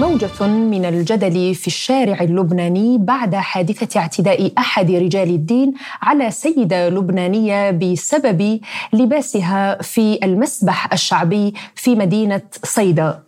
موجة 0.00 0.46
من 0.46 0.84
الجدل 0.84 1.54
في 1.54 1.66
الشارع 1.66 2.20
اللبناني 2.20 2.98
بعد 2.98 3.34
حادثة 3.34 4.00
اعتداء 4.00 4.52
أحد 4.58 4.90
رجال 4.90 5.28
الدين 5.28 5.74
على 6.02 6.30
سيدة 6.30 6.88
لبنانية 6.88 7.70
بسبب 7.70 8.60
لباسها 8.92 9.82
في 9.82 10.18
المسبح 10.22 10.92
الشعبي 10.92 11.54
في 11.74 11.94
مدينة 11.94 12.42
صيدا. 12.64 13.18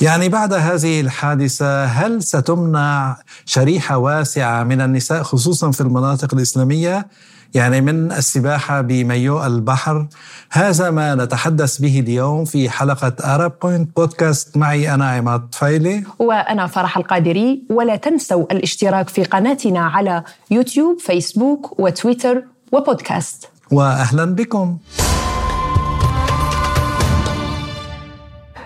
يعني 0.00 0.28
بعد 0.28 0.52
هذه 0.52 1.00
الحادثة 1.00 1.84
هل 1.84 2.22
ستمنع 2.22 3.16
شريحة 3.44 3.96
واسعة 3.98 4.64
من 4.64 4.80
النساء 4.80 5.22
خصوصا 5.22 5.70
في 5.70 5.80
المناطق 5.80 6.34
الإسلامية 6.34 7.06
يعني 7.54 7.80
من 7.80 8.12
السباحة 8.12 8.80
بمايوه 8.80 9.46
البحر. 9.46 10.06
هذا 10.50 10.90
ما 10.90 11.14
نتحدث 11.14 11.78
به 11.78 12.00
اليوم 12.00 12.44
في 12.44 12.70
حلقة 12.70 13.34
Arab 13.34 13.52
Point 13.62 13.96
Podcast 13.96 14.56
معي 14.56 14.94
أنا 14.94 15.10
عماد 15.10 15.54
فايلي. 15.54 16.04
وأنا 16.18 16.66
فرح 16.66 16.96
القادري. 16.96 17.62
ولا 17.70 17.96
تنسوا 17.96 18.52
الاشتراك 18.52 19.08
في 19.08 19.24
قناتنا 19.24 19.80
على 19.80 20.22
يوتيوب 20.50 20.98
فيسبوك 21.00 21.80
وتويتر 21.80 22.42
وبودكاست. 22.72 23.48
وأهلا 23.70 24.24
بكم. 24.24 24.78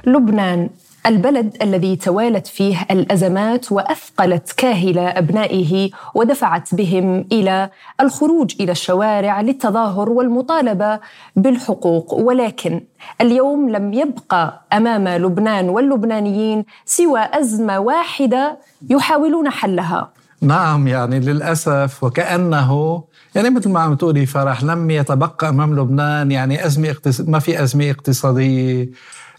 لبنان. 0.06 0.70
البلد 1.06 1.56
الذي 1.62 1.96
توالت 1.96 2.46
فيه 2.46 2.86
الأزمات 2.90 3.72
وأثقلت 3.72 4.52
كاهل 4.56 4.98
أبنائه 4.98 5.90
ودفعت 6.14 6.74
بهم 6.74 7.24
إلى 7.32 7.70
الخروج 8.00 8.54
إلى 8.60 8.72
الشوارع 8.72 9.40
للتظاهر 9.40 10.08
والمطالبة 10.08 11.00
بالحقوق 11.36 12.14
ولكن 12.14 12.80
اليوم 13.20 13.70
لم 13.70 13.92
يبقى 13.92 14.60
أمام 14.72 15.08
لبنان 15.08 15.68
واللبنانيين 15.68 16.64
سوى 16.84 17.20
أزمة 17.32 17.78
واحدة 17.78 18.58
يحاولون 18.90 19.50
حلها 19.50 20.10
نعم 20.42 20.88
يعني 20.88 21.20
للأسف 21.20 22.04
وكأنه 22.04 23.02
يعني 23.34 23.50
مثل 23.50 23.70
ما 23.70 23.80
عم 23.80 23.94
تقولي 23.94 24.26
فرح 24.26 24.62
لم 24.64 24.90
يتبقى 24.90 25.48
أمام 25.48 25.80
لبنان 25.80 26.30
يعني 26.30 26.66
أزمة. 26.66 26.96
ما 27.20 27.38
في 27.38 27.62
أزمة 27.62 27.90
اقتصادية 27.90 28.88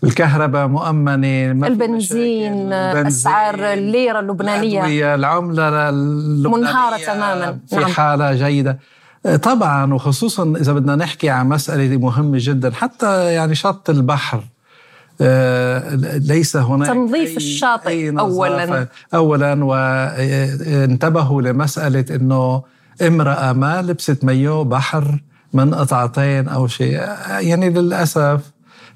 الكهرباء 0.04 0.68
مؤمنة 0.68 1.68
البنزين, 1.68 2.74
أسعار 2.74 3.74
الليرة 3.74 4.20
اللبنانية. 4.20 5.16
العملة 5.16 5.90
اللبنانية 5.90 6.58
منهارة 6.58 6.98
تماما. 6.98 7.58
في 7.70 7.76
نعم. 7.76 7.86
حالة 7.86 8.34
جيدة. 8.34 8.80
طبعا 9.44 9.94
وخصوصا 9.94 10.54
إذا 10.58 10.74
بدنا 10.74 10.96
نحكي 10.96 11.30
عن 11.30 11.50
مسألة 11.50 11.98
مهمة 11.98 12.38
جدا 12.42 12.72
حتى 12.72 13.34
يعني 13.34 13.56
شط 13.56 13.90
البحر 13.90 14.44
آه، 15.22 15.96
ليس 16.18 16.58
هناك 16.58 16.88
تنظيف 16.88 17.30
أي 17.30 17.38
الشاطئ 17.38 17.90
أي 17.90 18.10
اولا. 18.10 18.88
اولا 19.14 19.66
وانتبهوا 19.66 21.42
لمسألة 21.42 22.06
إنه 22.16 22.64
امرأة 23.02 23.54
ما 23.54 23.82
لبست 23.82 24.24
مايو 24.24 24.64
بحر 24.64 25.20
من 25.54 25.74
قطعتين 25.74 26.48
أو 26.48 26.68
شيء. 26.68 27.02
يعني 27.30 27.70
للأسف 27.70 28.42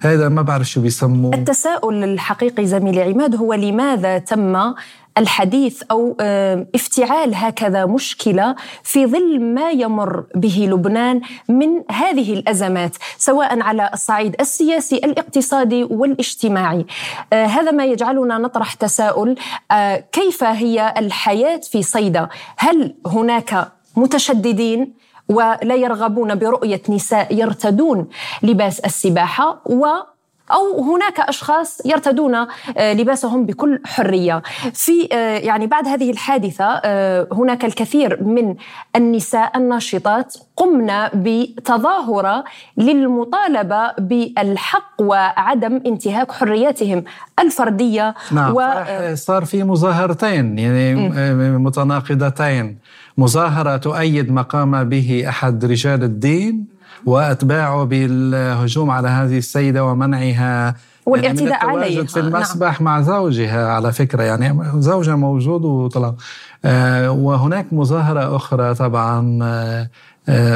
هذا 0.02 0.30
ما 0.30 0.42
بعرف 0.42 0.70
شو 0.70 0.82
بيسموه. 0.82 1.36
التساؤل 1.36 2.04
الحقيقي 2.04 2.66
زميلي 2.66 3.02
عماد 3.02 3.36
هو 3.36 3.54
لماذا 3.54 4.18
تم 4.18 4.74
الحديث 5.18 5.84
أو 5.92 6.18
آه، 6.20 6.68
افتعال 6.76 7.36
هكذا 7.36 7.86
مشكلة 7.86 8.56
في 8.84 9.06
ظل 9.06 9.40
ما 9.42 9.72
يمر 9.72 10.24
به 10.36 10.68
لبنان 10.72 11.22
من 11.50 11.84
هذه 11.92 12.34
الأزمات 12.34 12.96
سواء 13.18 13.60
على 13.62 13.90
الصعيد 13.94 14.36
السياسي 14.40 14.96
الاقتصادي 14.96 15.84
والاجتماعي. 15.84 16.86
آه، 17.34 17.46
هذا 17.46 17.72
ما 17.72 17.86
يجعلنا 17.86 18.38
نطرح 18.38 18.74
تساؤل 18.74 19.36
آه، 19.72 20.04
كيف 20.12 20.44
هي 20.44 20.94
الحياة 20.98 21.58
في 21.58 21.84
صيدا؟ 21.84 22.30
هل 22.58 22.96
هناك 23.08 23.72
متشددين؟ 23.96 25.05
ولا 25.30 25.76
يرغبون 25.76 26.36
برؤية 26.36 26.82
نساء 26.90 27.36
يرتدون 27.36 28.08
لباس 28.44 28.80
السباحة 28.80 29.62
و 29.66 29.86
أو 30.52 30.94
هناك 30.94 31.20
أشخاص 31.20 31.86
يرتدون 31.86 32.36
آه، 32.36 32.94
لباسهم 32.94 33.46
بكل 33.46 33.82
حرية. 33.86 34.42
في 34.74 35.10
آه، 35.14 35.38
يعني 35.38 35.68
بعد 35.68 35.88
هذه 35.88 36.12
الحادثة 36.12 36.82
آه، 36.86 37.28
هناك 37.32 37.66
الكثير 37.66 38.24
من 38.24 38.56
النساء 38.96 39.58
الناشطات 39.58 40.36
قمنا 40.56 41.12
بتظاهرة 41.14 42.44
للمطالبة 42.78 43.92
بالحق 43.98 44.92
وعدم 45.00 45.82
انتهاك 45.86 46.32
حرياتهم 46.32 47.04
الفردية. 47.40 48.16
نعم 48.32 48.56
و... 48.56 48.62
صار 49.16 49.46
في 49.46 49.64
مظاهرتين 49.64 50.60
يعني. 50.60 50.96
متناقضتين. 51.58 52.78
مظاهرة 53.18 53.78
تؤيد 53.78 54.32
ما 54.32 54.42
قام 54.42 54.90
به 54.90 55.26
أحد 55.30 55.66
رجال 55.66 56.04
الدين 56.04 56.66
وأتباعه 57.06 57.84
بالهجوم 57.84 58.92
على 58.92 59.08
هذه 59.08 59.38
السيدة 59.38 59.86
ومنعها. 59.86 60.76
والإعتداء 61.06 61.68
يعني 61.68 61.84
عليها. 61.84 62.04
في 62.04 62.20
المسبح 62.20 62.82
نعم. 62.82 62.84
مع 62.84 63.02
زوجها 63.02 63.68
على 63.68 63.92
فكرة. 63.92 64.24
يعني 64.24 64.82
زوجها 64.82 65.16
موجود 65.16 65.66
وطلع. 65.66 66.16
آه 66.66 67.12
وهناك 67.12 67.66
مظاهرة 67.72 68.36
أخرى 68.36 68.74
طبعا 68.76 69.40
آه 69.44 69.90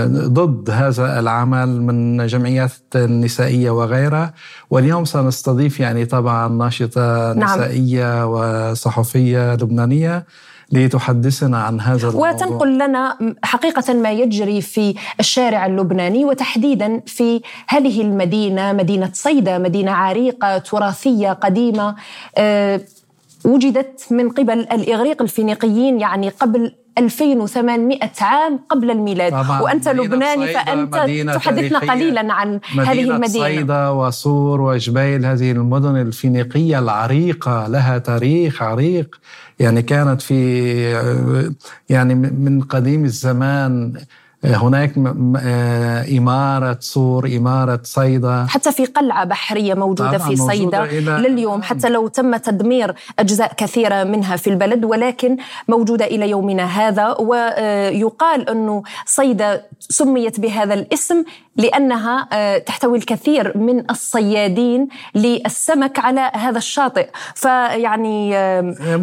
ضد 0.07 0.69
هذا 0.69 1.19
العمل 1.19 1.81
من 1.81 2.27
جمعيات 2.27 2.97
نسائية 2.97 3.69
وغيرها. 3.69 4.33
واليوم 4.69 5.05
سنستضيف 5.05 5.79
يعني 5.79 6.05
طبعا 6.05 6.47
ناشطة 6.47 7.33
نعم. 7.33 7.59
نسائية 7.59 8.25
وصحفية 8.25 9.53
لبنانية. 9.53 10.25
لتحدثنا 10.71 11.57
عن 11.57 11.81
هذا 11.81 12.07
الموضوع. 12.09 12.31
وتنقل 12.31 12.75
لنا 12.75 13.17
حقيقة 13.43 13.93
ما 13.93 14.11
يجري 14.11 14.61
في 14.61 14.95
الشارع 15.19 15.65
اللبناني 15.65 16.25
وتحديدا 16.25 17.01
في 17.05 17.41
هذه 17.67 18.01
المدينة 18.01 18.73
مدينة 18.73 19.09
صيدا 19.13 19.57
مدينة 19.57 19.91
عريقة 19.91 20.57
تراثية 20.57 21.33
قديمة 21.33 21.95
أه 22.37 22.81
وجدت 23.45 24.05
من 24.11 24.29
قبل 24.29 24.59
الإغريق 24.59 25.21
الفينيقيين 25.21 25.99
يعني 25.99 26.29
قبل 26.29 26.73
2800 26.99 27.99
عام 28.21 28.59
قبل 28.69 28.91
الميلاد. 28.91 29.33
وأنت 29.61 29.87
لبناني 29.89 30.47
فأنت 30.47 30.95
تحدثنا 31.35 31.79
قليلا 31.79 32.33
عن 32.33 32.59
مدينة 32.75 32.91
هذه 32.91 33.01
المدينة. 33.01 33.45
صيدا 33.45 33.87
وصور 33.89 34.61
وجبيل 34.61 35.25
هذه 35.25 35.51
المدن 35.51 35.95
الفينيقية 35.95 36.79
العريقة 36.79 37.67
لها 37.67 37.97
تاريخ 37.97 38.61
عريق. 38.61 39.19
يعني 39.59 39.81
كانت 39.81 40.21
في 40.21 40.39
يعني 41.89 42.15
من 42.15 42.61
قديم 42.61 43.05
الزمان 43.05 43.93
هناك 44.45 44.93
آه، 45.37 46.17
إمارة 46.17 46.77
صور 46.79 47.27
إمارة 47.27 47.79
صيدا. 47.83 48.45
حتى 48.49 48.71
في 48.71 48.85
قلعة 48.85 49.25
بحرية 49.25 49.73
موجودة 49.73 50.17
في 50.17 50.35
صيدا. 50.35 50.85
لليوم 51.17 51.61
حتى 51.61 51.89
لو 51.89 52.07
تم 52.07 52.37
تدمير 52.37 52.95
أجزاء 53.19 53.53
كثيرة 53.57 54.03
منها 54.03 54.35
في 54.35 54.49
البلد 54.49 54.85
ولكن 54.85 55.37
موجودة 55.67 56.05
إلى 56.05 56.29
يومنا 56.29 56.63
هذا 56.63 57.15
ويقال 57.19 58.49
أنه 58.49 58.83
صيدا 59.05 59.61
سميت 59.79 60.39
بهذا 60.39 60.73
الاسم 60.73 61.23
لأنها 61.57 62.27
آه، 62.33 62.57
تحتوي 62.57 62.97
الكثير 62.97 63.57
من 63.57 63.89
الصيادين 63.91 64.87
للسمك 65.15 65.99
على 65.99 66.31
هذا 66.33 66.57
الشاطئ. 66.57 67.09
فيعني 67.35 68.31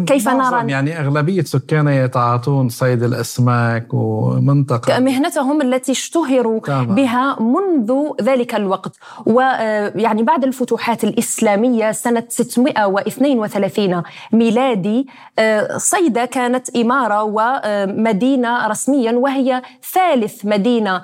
كيف 0.05 0.27
نرى؟ 0.27 0.71
يعني 0.71 0.99
أغلبية 0.99 1.43
سكانها 1.43 1.93
يتعاطون 1.93 2.69
صيد 2.69 3.03
الأسماك 3.03 3.93
ومنطقة. 3.93 4.97
مهنتهم 5.27 5.61
التي 5.61 5.91
اشتهروا 5.91 6.59
طبعا. 6.59 6.83
بها 6.83 7.37
منذ 7.39 7.93
ذلك 8.21 8.55
الوقت 8.55 8.95
ويعني 9.25 10.21
آه، 10.21 10.25
بعد 10.25 10.43
الفتوحات 10.43 11.03
الإسلامية 11.03 11.91
سنة 11.91 12.23
632 12.29 14.03
ميلادي 14.31 15.07
آه، 15.39 15.77
صيدا 15.77 16.25
كانت 16.25 16.75
إمارة 16.75 17.23
ومدينة 17.23 18.67
رسميا 18.67 19.11
وهي 19.11 19.61
ثالث 19.93 20.45
مدينة 20.45 21.01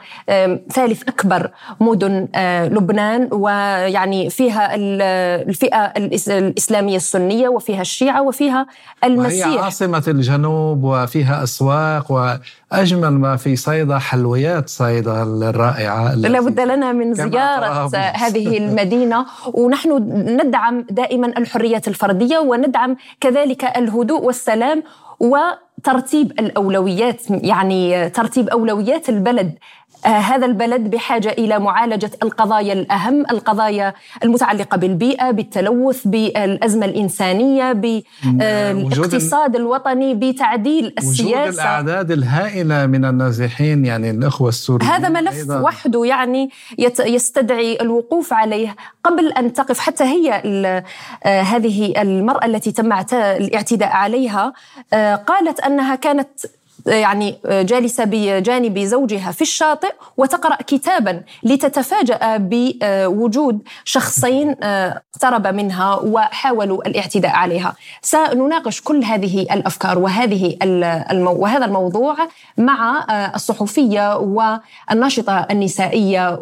ثالث 0.72 1.04
أكبر 1.08 1.52
مدن 1.80 2.28
آه، 2.36 2.68
لبنان 2.68 3.30
ويعني 3.32 4.30
فيها 4.30 4.76
الفئة 4.76 5.94
الإسلامية 5.98 6.98
السنية 6.98 7.50
وفيها 7.50 7.82
الشيعة 7.82 8.22
وفيها 8.22 8.68
المسيح 9.04 9.48
وهي 9.48 9.60
عاصمة 9.60 10.04
الجنوب 10.08 10.84
وفيها 10.84 11.44
أسواق 11.44 12.40
وأجمل 12.74 13.10
ما 13.10 13.36
في 13.36 13.56
صيدا 13.56 13.98
حلويات 13.98 14.70
صيدا 14.70 15.24
الرائعة 15.24 16.16
لابد 16.16 16.60
لنا 16.60 16.92
من 16.92 17.14
زيارة 17.14 17.90
هذه 17.96 18.58
المدينة 18.64 19.26
ونحن 19.54 19.90
ندعم 20.42 20.86
دائما 20.90 21.28
الحريات 21.28 21.88
الفردية 21.88 22.38
وندعم 22.38 22.96
كذلك 23.22 23.64
الهدوء 23.78 24.22
والسلام 24.22 24.84
و 25.20 25.38
ترتيب 25.84 26.32
الأولويات 26.40 27.22
يعني 27.30 28.10
ترتيب 28.10 28.50
أولويات 28.50 29.10
البلد. 29.10 29.58
آه، 30.06 30.08
هذا 30.08 30.46
البلد 30.46 30.90
بحاجة 30.90 31.30
إلى 31.30 31.60
معالجة 31.60 32.12
القضايا 32.24 32.74
الأهم، 32.74 33.22
القضايا 33.32 33.94
المتعلقة 34.24 34.78
بالبيئة، 34.78 35.32
بالتلوث، 35.32 36.08
بالأزمة 36.08 36.86
الإنسانية، 36.86 37.74
بالاقتصاد 38.24 39.56
الوطني، 39.56 40.14
بتعديل 40.14 40.94
السياسة. 40.98 41.42
وجود 41.42 41.54
الأعداد 41.54 42.12
الهائلة 42.12 42.86
من 42.86 43.06
النازحين 43.06 43.86
يعني 43.86 44.10
الإخوة 44.10 44.50
السوريين 44.50 44.92
هذا 44.92 45.10
ملف 45.10 45.38
أيضاً. 45.38 45.60
وحده 45.60 46.06
يعني 46.06 46.50
يستدعي 47.06 47.78
الوقوف 47.82 48.34
عليه. 48.34 48.76
قبل 49.04 49.32
أن 49.32 49.54
تقف 49.54 49.80
حتى 49.80 50.04
هي 50.04 50.42
آه، 51.24 51.42
هذه 51.42 52.02
المرأة 52.02 52.46
التي 52.46 52.72
تم 52.72 52.94
الاعتداء 53.14 53.90
عليها 53.90 54.54
آه، 54.94 55.16
قالت 55.16 55.60
انها 55.74 55.96
كانت 55.96 56.30
يعني 56.86 57.38
جالسة 57.46 58.04
بجانب 58.04 58.80
زوجها 58.80 59.32
في 59.32 59.42
الشاطئ 59.42 59.94
وتقرأ 60.18 60.56
كتابا 60.56 61.22
لتتفاجأ 61.44 62.20
بوجود 62.38 63.60
شخصين 63.86 64.56
اقترب 64.64 65.48
منها 65.48 65.96
وحاولوا 65.96 66.88
الاعتداء 66.88 67.32
عليها. 67.32 67.76
سنناقش 68.02 68.82
كل 68.82 69.04
هذه 69.04 69.42
الأفكار 69.42 70.00
وهذه 70.00 70.58
المو... 70.64 71.32
وهذا 71.32 71.66
الموضوع 71.66 72.18
مع 72.58 73.06
الصحفية 73.36 74.18
والناشطة 74.18 75.48
النسائية 75.52 76.40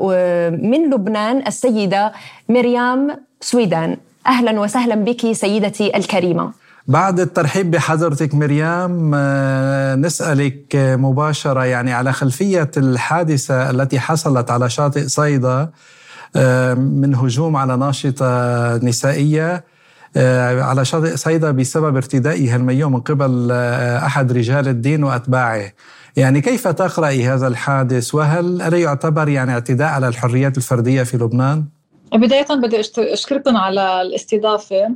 من 0.49 0.89
لبنان 0.89 1.47
السيدة 1.47 2.13
مريم 2.49 3.15
سويدان. 3.41 3.97
أهلا 4.27 4.59
وسهلا 4.59 4.95
بك 4.95 5.31
سيدتي 5.31 5.97
الكريمة. 5.97 6.60
بعد 6.87 7.19
الترحيب 7.19 7.71
بحضرتك 7.71 8.35
مريم 8.35 9.11
آه، 9.15 9.95
نسألك 9.95 10.75
مباشرة 10.75 11.65
يعني 11.65 11.93
على 11.93 12.13
خلفية 12.13 12.71
الحادثة 12.77 13.69
التي 13.69 13.99
حصلت 13.99 14.51
على 14.51 14.69
شاطئ 14.69 15.07
صيدا 15.07 15.69
آه، 16.35 16.73
من 16.73 17.15
هجوم 17.15 17.55
على 17.55 17.77
ناشطة 17.77 18.77
نسائية 18.77 19.63
آه، 20.17 20.61
على 20.61 20.85
شاطئ 20.85 21.17
صيدا 21.17 21.51
بسبب 21.51 21.95
ارتدائها 21.95 22.55
المايو 22.55 22.89
من 22.89 22.99
قبل 22.99 23.51
أحد 24.05 24.31
رجال 24.31 24.67
الدين 24.67 25.03
وأتباعه 25.03 25.71
يعني 26.15 26.41
كيف 26.41 26.67
تقرأي 26.67 27.27
هذا 27.27 27.47
الحادث 27.47 28.15
وهل 28.15 28.73
يعتبر 28.73 29.29
يعني 29.29 29.51
اعتداء 29.51 29.87
على 29.87 30.07
الحريات 30.07 30.57
الفردية 30.57 31.03
في 31.03 31.17
لبنان؟ 31.17 31.65
بداية 32.13 32.45
بدي 32.49 32.79
أشكركم 32.97 33.57
على 33.57 34.01
الاستضافة. 34.01 34.95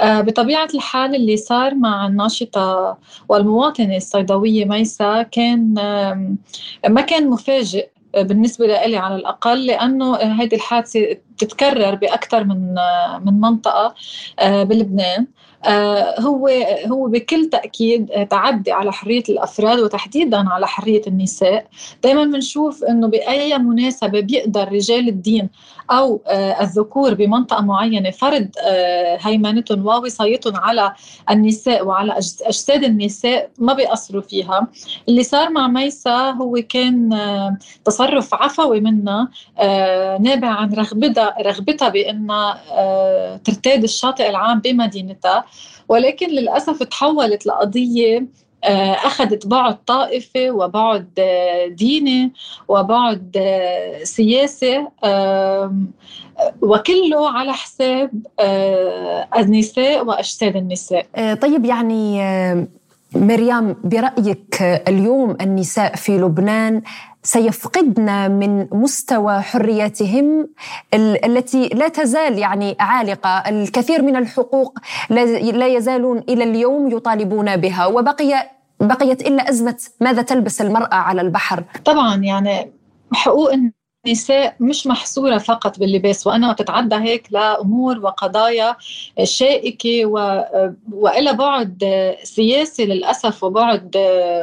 آه، 0.00 0.20
بطبيعة 0.20 0.68
الحال 0.74 1.14
اللي 1.14 1.36
صار 1.36 1.74
مع 1.74 2.06
الناشطة 2.06 2.98
والمواطنة 3.28 3.96
الصيدوية 3.96 4.64
ميسا 4.64 5.22
كان 5.22 5.74
ما 6.88 7.00
كان 7.00 7.30
مفاجئ 7.30 7.88
بالنسبة 8.14 8.66
لي 8.66 8.96
على 8.96 9.16
الأقل 9.16 9.66
لأنه 9.66 10.16
هذه 10.16 10.54
الحادثة 10.54 11.16
تتكرر 11.38 11.94
بأكثر 11.94 12.44
من 12.44 12.74
من 13.24 13.40
منطقة 13.40 13.94
آه، 14.38 14.62
بلبنان. 14.62 15.20
آه، 15.20 15.55
هو 16.20 16.48
هو 16.86 17.06
بكل 17.08 17.50
تأكيد 17.50 18.26
تعدي 18.30 18.72
على 18.72 18.92
حرية 18.92 19.22
الأفراد 19.28 19.78
وتحديدا 19.78 20.48
على 20.48 20.66
حرية 20.66 21.02
النساء. 21.06 21.66
دائما 22.04 22.24
بنشوف 22.24 22.84
إنه 22.84 23.08
بأي 23.08 23.58
مناسبة 23.58 24.20
بيقدر 24.20 24.72
رجال 24.72 25.08
الدين 25.08 25.48
أو 25.90 26.20
آه، 26.26 26.62
الذكور 26.62 27.14
بمنطقة 27.14 27.62
معينة 27.62 28.10
فرض 28.10 28.48
آه، 28.66 29.18
هيمنتهم 29.20 29.86
ووصايتهم 29.86 30.56
على 30.56 30.92
النساء 31.30 31.86
وعلى 31.86 32.12
أجساد 32.46 32.84
النساء 32.84 33.50
ما 33.58 33.72
بيقصروا 33.72 34.22
فيها. 34.22 34.66
اللي 35.08 35.22
صار 35.22 35.50
مع 35.50 35.68
ميسا 35.68 36.30
هو 36.30 36.54
كان 36.68 37.18
تصرف 37.84 38.34
عفوي 38.34 38.80
منها 38.80 39.28
نابع 40.18 40.48
عن 40.48 40.72
رغبتها 40.74 41.34
رغبتها 41.42 41.88
بأنها 41.88 42.60
ترتاد 43.44 43.82
الشاطئ 43.82 44.30
العام 44.30 44.60
بمدينتها. 44.60 45.44
ولكن 45.88 46.28
للأسف 46.28 46.82
تحولت 46.82 47.46
لقضية 47.46 48.26
آه، 48.64 48.92
أخذت 48.92 49.46
بعد 49.46 49.84
طائفي 49.84 50.50
وبعد 50.50 51.08
آه، 51.18 51.66
ديني 51.66 52.32
وبعد 52.68 53.36
آه، 53.36 54.04
سياسي 54.04 54.86
وكله 56.62 57.30
على 57.30 57.52
حساب 57.52 58.10
النساء 59.38 60.06
وأجساد 60.06 60.56
النساء. 60.56 61.06
طيب 61.34 61.64
يعني 61.64 62.22
مريم 63.14 63.76
برأيك 63.84 64.62
اليوم 64.62 65.36
النساء 65.40 65.96
في 65.96 66.18
لبنان 66.18 66.82
سيفقدن 67.26 68.30
من 68.30 68.66
مستوى 68.72 69.40
حرياتهم 69.40 70.48
التي 70.94 71.68
لا 71.68 71.88
تزال 71.88 72.38
يعني 72.38 72.76
عالقة، 72.80 73.38
الكثير 73.48 74.02
من 74.02 74.16
الحقوق 74.16 74.78
لا 75.10 75.66
يزالون 75.66 76.18
إلى 76.18 76.44
اليوم 76.44 76.90
يطالبون 76.90 77.56
بها 77.56 77.86
وبقي 77.86 78.50
بقيت 78.80 79.26
إلا 79.26 79.50
أزمة 79.50 79.76
ماذا 80.00 80.22
تلبس 80.22 80.60
المرأة 80.60 80.94
على 80.94 81.20
البحر. 81.20 81.64
طبعا 81.84 82.16
يعني 82.16 82.72
حقوق 83.12 83.50
النساء 84.06 84.56
مش 84.60 84.86
محصورة 84.86 85.38
فقط 85.38 85.78
باللباس 85.78 86.26
وأنا 86.26 86.52
تتعدى 86.52 86.94
هيك 86.94 87.28
لأمور 87.30 87.98
وقضايا 87.98 88.76
شائكة 89.24 90.06
و... 90.06 90.44
وإلى 90.92 91.32
بعد 91.32 91.84
سياسي 92.22 92.86
للأسف 92.86 93.44
وبعد 93.44 93.96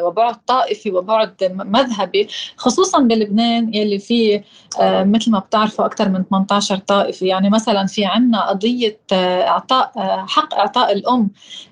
وبعد 0.04 0.36
طائفي 0.48 0.92
وبعد 0.92 1.34
مذهبي 1.54 2.28
خصوصا 2.58 3.00
بلبنان 3.00 3.74
يلي 3.74 4.00
فيه 4.00 4.44
آه، 4.82 5.04
مثل 5.04 5.32
ما 5.32 5.40
بتعرفوا 5.40 5.86
أكثر 5.86 6.10
من 6.10 6.24
18 6.30 6.78
طائفة 6.78 7.28
يعني 7.28 7.50
مثلا 7.50 7.86
في 7.86 8.06
عنا 8.06 8.50
قضية 8.50 9.00
آه، 9.14 9.48
إعطاء 9.48 9.92
آه، 9.98 10.26
حق 10.30 10.56
إعطاء 10.56 10.92
الأم 10.92 11.30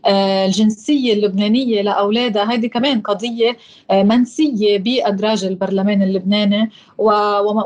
الجنسية 0.07 1.13
اللبنانية 1.13 1.81
لأولادها. 1.81 2.43
هذه 2.43 2.67
كمان 2.67 3.01
قضية 3.01 3.57
منسية 3.91 4.79
بأدراج 4.79 5.45
البرلمان 5.45 6.01
اللبناني. 6.01 6.71
و 6.97 7.11
وما 7.39 7.61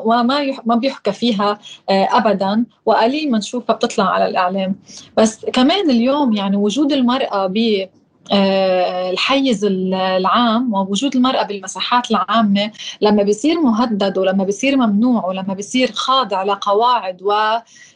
ما 0.66 0.76
بيحكى 0.76 1.12
فيها 1.12 1.60
آه، 1.90 2.08
ابدا 2.12 2.66
وقليل 2.86 3.32
ما 3.32 3.38
نشوفها 3.38 3.76
بتطلع 3.76 4.06
على 4.06 4.28
الإعلام. 4.28 4.76
بس 5.18 5.46
كمان 5.46 5.90
اليوم 5.90 6.34
يعني 6.34 6.58
وجود 6.58 6.92
المرأة 6.92 7.48
ب 7.48 7.88
آه، 8.32 9.10
الحيز 9.10 9.66
العام 9.66 10.74
ووجود 10.74 11.16
المرأة 11.16 11.44
بالمساحات 11.44 12.12
العامة 12.12 12.72
لما 13.02 13.24
بيصير 13.24 13.62
مهدد 13.62 14.18
ولما 14.18 14.44
بيصير 14.44 14.78
ممنوع 14.78 15.26
ولما 15.26 15.54
بيصير 15.54 15.92
خاضع 15.92 16.44
لقواعد 16.44 17.22
و 17.22 17.34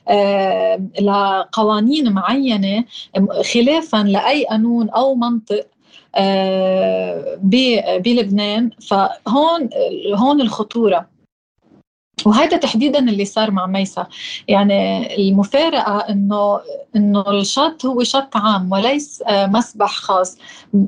آه، 0.10 0.82
لقوانين 1.02 2.12
معينة 2.14 2.86
خلافا 3.54 3.98
لأي 3.98 4.46
قانون 4.46 4.90
أو 4.90 5.16
منطق 5.16 5.66
بلبنان 8.04 8.70
فهون 8.90 9.70
هون 10.16 10.42
الخطورة. 10.42 11.19
وهذا 12.28 12.58
تحديدا 12.58 13.00
اللي 13.00 13.26
صار 13.26 13.52
مع 13.52 13.68
ميسا. 13.68 14.08
يعني 14.48 15.16
المفارقة 15.30 15.98
إنه 16.00 16.60
إنه 16.96 17.32
الشط 17.32 17.86
هو 17.86 18.04
شط 18.04 18.36
عام 18.36 18.72
وليس 18.72 19.24
آه، 19.28 19.48
مسبح 19.48 19.92
خاص. 19.96 20.38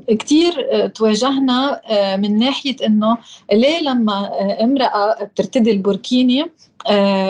كثير 0.08 0.66
آه، 0.72 0.86
تواجهنا 0.86 1.80
آه، 1.86 2.16
من 2.16 2.38
ناحية 2.38 2.76
إنه 2.86 3.18
ليه 3.52 3.80
لما 3.80 4.30
امرأة 4.64 5.24
بترتدي 5.24 5.70
البوركيني 5.70 6.50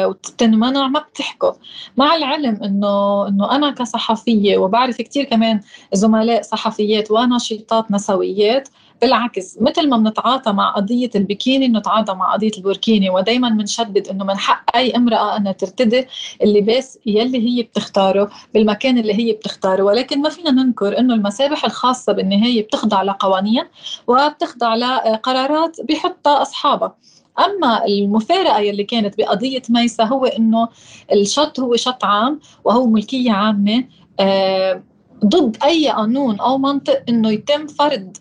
وتنمنع 0.05 0.89
ما 0.89 1.01
بتحكوا 1.01 1.53
مع 1.97 2.15
العلم 2.15 2.63
إنه 2.65 3.29
إنه 3.29 3.57
أنا 3.57 3.71
كصحفية 3.71 4.59
وبعرف 4.59 5.03
كثير 5.03 5.25
كمان 5.25 5.61
زملاء 5.93 6.43
صحفيات 6.43 7.11
وناشطات 7.11 7.91
نسويات 7.91 8.69
بالعكس 9.03 9.59
مثل 9.61 9.89
ما 9.89 9.97
بنتعاطى 9.97 10.53
مع 10.53 10.71
قضية 10.77 11.11
البكيني 11.15 11.69
بنتعاطى 11.69 12.15
مع 12.15 12.33
قضية 12.33 12.51
البوركيني 12.59 13.11
ودايما 13.11 13.49
بنشدد 13.49 14.09
إنه 14.09 14.25
من 14.25 14.37
حق 14.37 14.77
أي 14.77 14.91
امرأة 14.97 15.37
انها 15.37 15.53
ترتدي 15.53 16.07
اللباس 16.43 16.99
يلي 17.07 17.39
هي 17.49 17.63
بتختاره 17.63 18.31
بالمكان 18.55 18.99
اللي 18.99 19.15
هي 19.15 19.33
بتختاره. 19.33 19.83
ولكن 19.83 20.23
ما 20.23 20.29
فينا 20.29 20.51
ننكر 20.51 20.99
إنه 20.99 21.15
المسابح 21.15 21.65
الخاصة 21.65 22.13
بالنهاية 22.13 22.63
بتخضع 22.63 23.03
لقوانين 23.03 23.65
وبتخضع 24.07 24.75
لقرارات 24.75 25.77
بيحطها 25.81 26.43
أصحابها. 26.43 26.97
أما 27.39 27.85
المفارقة 27.85 28.59
يلي 28.59 28.85
كانت 28.85 29.19
بقضية 29.19 29.63
ميسا 29.69 30.05
هو 30.05 30.25
إنه 30.27 30.69
الشط 31.13 31.61
هو 31.61 31.77
شط 31.77 32.05
عام 32.05 32.41
وهو 32.65 32.87
ملكية 32.87 33.33
عامة 33.33 33.85
آه، 34.21 34.83
ضد 35.25 35.57
أي 35.65 35.89
قانون 35.89 36.41
أو 36.41 36.59
منطق 36.59 37.03
إنه 37.09 37.31
يتم 37.31 37.67
فرض 37.67 38.17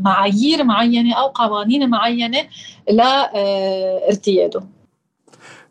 معايير 0.00 0.64
معينة 0.64 1.14
أو 1.14 1.26
قوانين 1.26 1.90
معينة 1.90 2.38
لارتياده. 2.90 4.62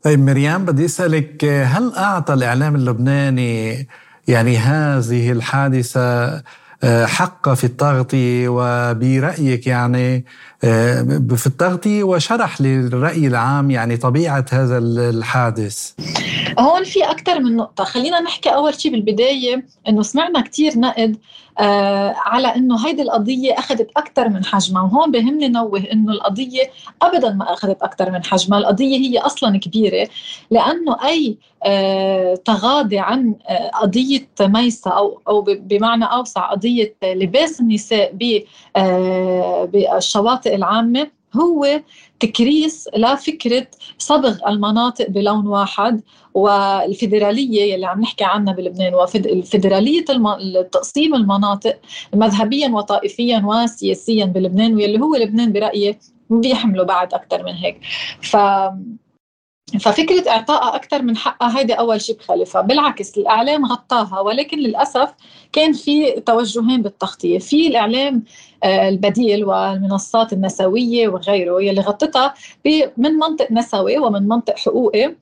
طيب 0.03 0.19
مريم 0.19 0.65
بدي 0.65 0.85
أسألك 0.85 1.45
هل 1.45 1.93
أعطى 1.93 2.33
الإعلام 2.33 2.75
اللبناني 2.75 3.87
يعني 4.27 4.57
هذه 4.57 5.31
الحادثة 5.31 6.43
حق 7.05 7.53
في 7.53 7.63
التغطية 7.63 8.47
وبرأيك 8.47 9.67
يعني 9.67 10.25
في 10.61 11.43
التغطية 11.45 12.03
وشرح 12.03 12.61
للرأي 12.61 13.27
العام 13.27 13.71
يعني 13.71 13.97
طبيعة 13.97 14.45
هذا 14.51 14.77
الحادث. 14.77 15.91
هون 16.59 16.83
في 16.83 17.03
أكثر 17.03 17.39
من 17.39 17.55
نقطة. 17.55 17.83
خلينا 17.83 18.19
نحكي 18.19 18.49
أول 18.49 18.81
شيء 18.81 18.91
بالبداية 18.91 19.65
أنه 19.87 20.01
سمعنا 20.01 20.41
كثير 20.41 20.79
نقد 20.79 21.17
آه 21.59 22.15
على 22.17 22.47
إنه 22.47 22.87
هيدي 22.87 23.01
القضية 23.01 23.53
أخذت 23.53 23.87
أكثر 23.97 24.29
من 24.29 24.45
حجمها 24.45 24.83
وهون 24.83 25.11
بهمني 25.11 25.47
نوه 25.47 25.83
إنه 25.91 26.11
القضية 26.11 26.71
ابدا 27.01 27.33
ما 27.33 27.53
أخذت 27.53 27.81
أكثر 27.83 28.11
من 28.11 28.23
حجمها. 28.23 28.59
القضية 28.59 28.97
هي 28.97 29.19
أصلا 29.19 29.59
كبيرة 29.59 30.07
لأنه 30.51 30.97
أي 31.05 31.37
آه 31.63 32.35
تغاضي 32.45 32.99
عن 32.99 33.35
آه 33.49 33.69
قضية 33.69 34.27
ميسة 34.41 34.91
أو 34.91 35.21
أو 35.27 35.41
بمعنى 35.41 36.05
أوسع 36.05 36.51
قضية 36.51 36.95
لباس 37.03 37.59
النساء 37.59 38.13
آه، 38.75 39.65
بالشواطئ 39.65 40.54
العامة 40.55 41.07
هو 41.35 41.81
تكريس 42.19 42.89
لفكرة 42.97 43.67
صبغ 43.97 44.37
المناطق 44.47 45.09
بلون 45.09 45.47
واحد 45.47 46.01
والفيدرالية 46.33 47.73
يلي 47.73 47.85
عم 47.85 48.01
نحكي 48.01 48.23
عنها 48.23 48.53
بلبنان 48.53 48.93
وفيدرالية 48.93 50.05
تقسيم 50.71 51.15
المناطق 51.15 51.79
مذهبيا 52.13 52.69
وطائفيا 52.69 53.43
وسياسيا 53.45 54.25
بلبنان 54.25 54.73
واللي 54.75 54.99
هو 54.99 55.15
لبنان 55.15 55.53
برأيي 55.53 55.97
بيحملوا 56.29 56.85
بعد 56.85 57.13
أكثر 57.13 57.43
من 57.43 57.53
هيك. 57.53 57.79
ف 58.21 58.37
ففكرة 59.79 60.29
إعطائها 60.29 60.75
أكثر 60.75 61.01
من 61.01 61.17
حقها 61.17 61.59
هيدي 61.59 61.73
أول 61.73 62.01
شيء 62.01 62.17
بخالفها 62.17 62.61
بالعكس 62.61 63.17
الإعلام 63.17 63.65
غطاها 63.65 64.19
ولكن 64.19 64.57
للأسف 64.57 65.13
كان 65.53 65.73
في 65.73 66.11
توجهين 66.11 66.81
بالتغطية. 66.81 67.39
في 67.39 67.67
الإعلام 67.67 68.23
آه، 68.63 68.89
البديل 68.89 69.45
والمنصات 69.45 70.33
النسوية 70.33 71.07
وغيره 71.07 71.61
يلي 71.61 71.81
غطتها 71.81 72.33
من 72.97 73.11
منطق 73.11 73.51
نسوي 73.51 73.97
ومن 73.97 74.27
منطق 74.27 74.57
حقوقي. 74.57 75.15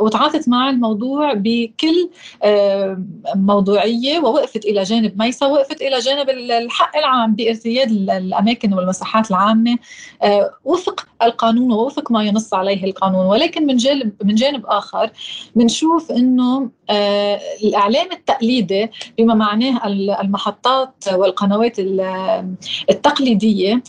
وتعاطت 0.00 0.48
مع 0.48 0.70
الموضوع 0.70 1.32
بكل 1.34 2.10
آه 2.42 3.02
موضوعية 3.34 4.18
ووقفت 4.18 4.64
إلى 4.64 4.82
جانب 4.82 5.18
ميسا 5.18 5.46
ووقفت 5.46 5.82
إلى 5.82 5.98
جانب 5.98 6.30
الحق 6.30 6.96
العام 6.96 7.34
بارتياد 7.34 7.90
الأماكن 7.90 8.74
والمساحات 8.74 9.30
العامة. 9.30 9.78
آه 10.22 10.50
وفق 10.64 11.06
القانون 11.22 11.72
ووفق 11.72 12.12
ما 12.12 12.24
ينص 12.24 12.54
عليه 12.54 12.84
القانون. 12.84 13.26
ولكن 13.26 13.66
من 13.66 13.76
جانب 13.76 14.12
من 14.24 14.34
جانب 14.34 14.66
آخر 14.66 15.10
بنشوف 15.54 16.10
إنه 16.10 16.70
آه 16.90 17.40
الإعلام 17.64 18.12
التقليدي 18.12 18.88
بما 19.18 19.34
معناه 19.34 19.86
المحطات 20.20 21.04
والقنوات 21.12 21.76
التقليدية 22.90 23.82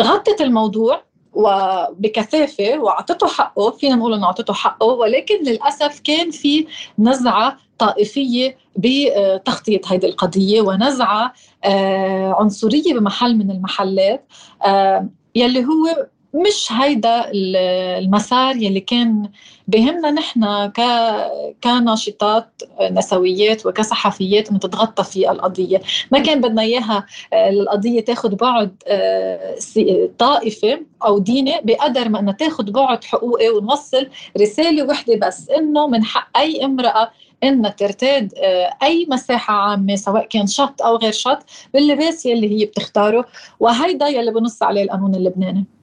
غطت 0.00 0.40
الموضوع 0.40 1.05
وبكثافة 1.36 2.78
وأعطته 2.78 3.26
حقه 3.26 3.70
فينا 3.70 3.94
نقول 3.94 4.14
إنه 4.14 4.26
أعطته 4.26 4.54
حقه 4.54 4.86
ولكن 4.86 5.42
للأسف 5.42 6.00
كان 6.00 6.30
في 6.30 6.66
نزعة 6.98 7.56
طائفية 7.78 8.56
بتغطيه 8.76 9.80
هذه 9.86 10.06
القضية 10.06 10.60
ونزعة 10.60 11.32
آه، 11.64 12.36
عنصرية 12.40 12.94
بمحل 12.94 13.36
من 13.36 13.50
المحلات 13.50 14.26
آه، 14.66 15.08
يلي 15.34 15.64
هو 15.64 16.06
مش 16.36 16.72
هيدا 16.72 17.30
المسار 17.32 18.56
يلي 18.56 18.80
كان 18.80 19.30
بهمنا 19.68 20.10
نحن 20.10 20.66
ك... 20.66 20.80
كناشطات 21.64 22.62
نسويات 22.90 23.66
وكصحفيات 23.66 24.50
انه 24.50 24.58
تتغطى 24.58 25.04
في 25.04 25.30
القضية، 25.30 25.80
ما 26.12 26.18
كان 26.18 26.40
بدنا 26.40 26.62
إياها 26.62 27.06
آه، 27.32 27.50
القضية 27.50 28.00
تاخذ 28.00 28.34
بعد 28.34 28.82
آه، 28.86 29.56
طائفة 30.18 30.80
أو 31.04 31.18
ديني 31.18 31.60
بقدر 31.64 32.08
ما 32.08 32.18
إنها 32.18 32.32
تاخذ 32.32 32.70
بعد 32.70 33.04
حقوقي 33.04 33.48
ونوصل 33.48 34.08
رسالة 34.40 34.82
وحدة 34.82 35.26
بس 35.26 35.50
إنه 35.50 35.86
من 35.86 36.04
حق 36.04 36.38
أي 36.38 36.64
امرأة 36.64 37.10
إنها 37.44 37.70
ترتاد 37.70 38.34
آه، 38.38 38.76
أي 38.82 39.06
مساحة 39.10 39.54
عامة 39.54 39.96
سواء 39.96 40.26
كان 40.26 40.46
شط 40.46 40.82
أو 40.82 40.96
غير 40.96 41.12
شط 41.12 41.38
باللباس 41.74 42.26
يلي 42.26 42.60
هي 42.60 42.66
بتختاره. 42.66 43.26
وهيدا 43.60 44.08
يلي 44.08 44.30
بنص 44.30 44.62
عليه 44.62 44.82
القانون 44.82 45.14
اللبناني. 45.14 45.75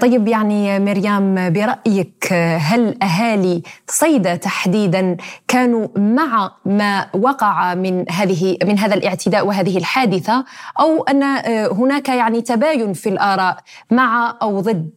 طيب 0.00 0.28
يعني 0.28 0.78
مريم 0.78 1.52
برأيك 1.52 2.32
هل 2.58 3.02
أهالي 3.02 3.62
صيدا 3.88 4.36
تحديدا 4.36 5.16
كانوا 5.48 5.88
مع 5.96 6.50
ما 6.64 7.06
وقع 7.14 7.74
من 7.74 8.04
هذه 8.10 8.58
من 8.64 8.78
هذا 8.78 8.94
الاعتداء 8.94 9.46
وهذه 9.46 9.78
الحادثة 9.78 10.44
أو 10.80 11.02
أن 11.02 11.22
آه، 11.22 11.72
هناك 11.72 12.08
يعني 12.08 12.40
تباين 12.40 12.92
في 12.92 13.08
الآراء 13.08 13.56
مع 13.90 14.38
أو 14.42 14.60
ضد؟ 14.60 14.90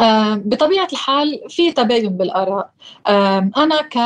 آه، 0.00 0.34
بطبيعة 0.34 0.88
الحال 0.92 1.40
في 1.48 1.72
تباين 1.72 2.16
بالآراء. 2.16 2.70
أنا 3.56 3.82
ك 3.82 3.98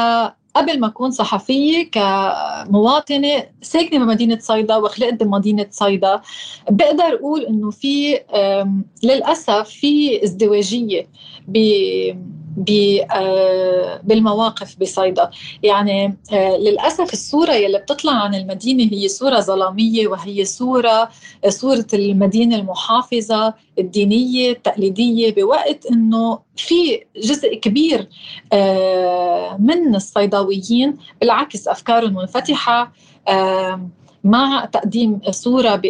قبل 0.54 0.80
ما 0.80 0.86
أكون 0.86 1.10
صحفية 1.10 1.90
كمواطنة 1.90 3.44
ساكنة 3.62 4.04
بمدينة 4.04 4.38
صيدا 4.38 4.76
وخلقت 4.76 5.22
بمدينة 5.22 5.66
صيدا. 5.70 6.20
بقدر 6.70 7.14
أقول 7.14 7.40
إنه 7.40 7.70
في 7.70 8.20
للأسف 9.02 9.68
في 9.68 10.24
ازدواجية 10.24 11.06
بالمواقف 14.04 14.76
بصيدا. 14.80 15.30
يعني 15.62 16.18
آه، 16.32 16.56
للأسف 16.56 17.12
الصورة 17.12 17.52
يلي 17.52 17.78
بتطلع 17.78 18.12
عن 18.12 18.34
المدينة 18.34 18.92
هي 18.92 19.08
صورة 19.08 19.40
ظلامية 19.40 20.08
وهي 20.08 20.44
صورة 20.44 21.08
صورة 21.48 21.86
المدينة 21.94 22.56
المحافظة 22.56 23.54
الدينية 23.78 24.50
التقليدية 24.50 25.34
بوقت 25.34 25.86
أنه 25.86 26.38
في 26.56 27.00
جزء 27.16 27.54
كبير 27.54 28.08
آه، 28.52 29.56
من 29.60 29.94
الصيداويين 29.94 30.96
بالعكس 31.20 31.68
أفكارهم 31.68 32.14
منفتحة 32.14 32.92
مع 34.24 34.64
تقديم 34.64 35.20
صورة 35.30 35.82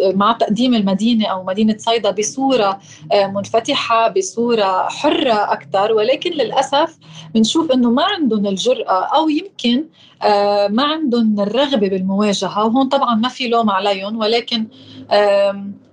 مع 0.00 0.32
تقديم 0.32 0.74
المدينة 0.74 1.26
أو 1.26 1.44
مدينة 1.44 1.76
صيدا 1.78 2.10
بصورة 2.10 2.80
آه، 3.12 3.26
منفتحة 3.26 4.08
بصورة 4.08 4.88
حرة 4.88 5.52
أكثر 5.52 5.92
ولكن 5.92 6.30
للأسف 6.30 6.96
بنشوف 7.34 7.72
أنه 7.72 7.90
ما 7.90 8.04
عندهم 8.04 8.46
الجرأة 8.46 9.04
أو 9.16 9.28
يمكن 9.28 9.84
آه، 10.22 10.68
ما 10.68 10.82
عندهم 10.82 11.40
الرغبة 11.40 11.88
بالمواجهة. 11.88 12.64
وهون 12.64 12.88
طبعا 12.88 13.14
ما 13.14 13.28
في 13.28 13.48
لوم 13.48 13.70
عليهم. 13.70 14.18
ولكن 14.18 14.66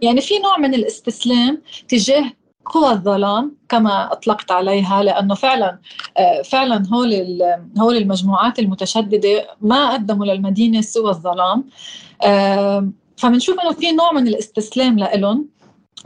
يعني 0.01 0.21
في 0.21 0.39
نوع 0.39 0.57
من 0.57 0.73
الاستسلام 0.73 1.61
تجاه 1.87 2.31
قوى 2.65 2.91
الظلام 2.91 3.55
كما 3.69 4.11
أطلقت 4.11 4.51
عليها 4.51 5.03
لأنه 5.03 5.35
فعلا 5.35 5.79
آه، 6.17 6.41
فعلا 6.41 6.83
هول 6.93 7.41
هول 7.79 7.97
المجموعات 7.97 8.59
المتشددة 8.59 9.47
ما 9.61 9.93
قدموا 9.93 10.25
للمدينة 10.25 10.81
سوى 10.81 11.09
الظلام. 11.09 11.63
فبنشوف 13.17 13.59
إنه 13.59 13.71
في 13.71 13.91
نوع 13.91 14.11
من 14.11 14.27
الاستسلام 14.27 14.99
لهم 14.99 15.47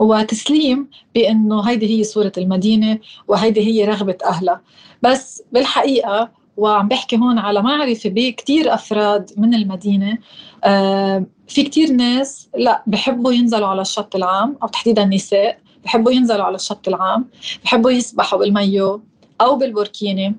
وتسليم 0.00 0.90
بإنه 1.14 1.60
هيدي 1.60 1.98
هي 1.98 2.04
صورة 2.04 2.32
المدينة 2.38 2.98
وهيدي 3.28 3.60
هي 3.60 3.84
رغبة 3.84 4.18
أهلها. 4.24 4.60
بس 5.02 5.42
بالحقيقة 5.52 6.30
وعم 6.56 6.88
بحكي 6.88 7.16
هون 7.16 7.38
على 7.38 7.62
معرفة 7.62 8.10
بكتير 8.10 8.74
أفراد 8.74 9.30
من 9.36 9.54
المدينة 9.54 10.18
في 11.48 11.62
كتير 11.62 11.92
ناس 11.92 12.48
لا 12.56 12.82
بحبوا 12.86 13.32
ينزلوا 13.32 13.68
على 13.68 13.80
الشط 13.80 14.16
العام 14.16 14.56
أو 14.62 14.68
تحديدا 14.68 15.04
نساء 15.04 15.58
بحبوا 15.86 16.12
ينزلوا 16.12 16.44
على 16.44 16.54
الشط 16.54 16.88
العام 16.88 17.28
بحبوا 17.64 17.90
يسبحوا 17.90 18.38
بالميو 18.38 19.02
أو 19.40 19.56
بالبوركيني 19.56 20.34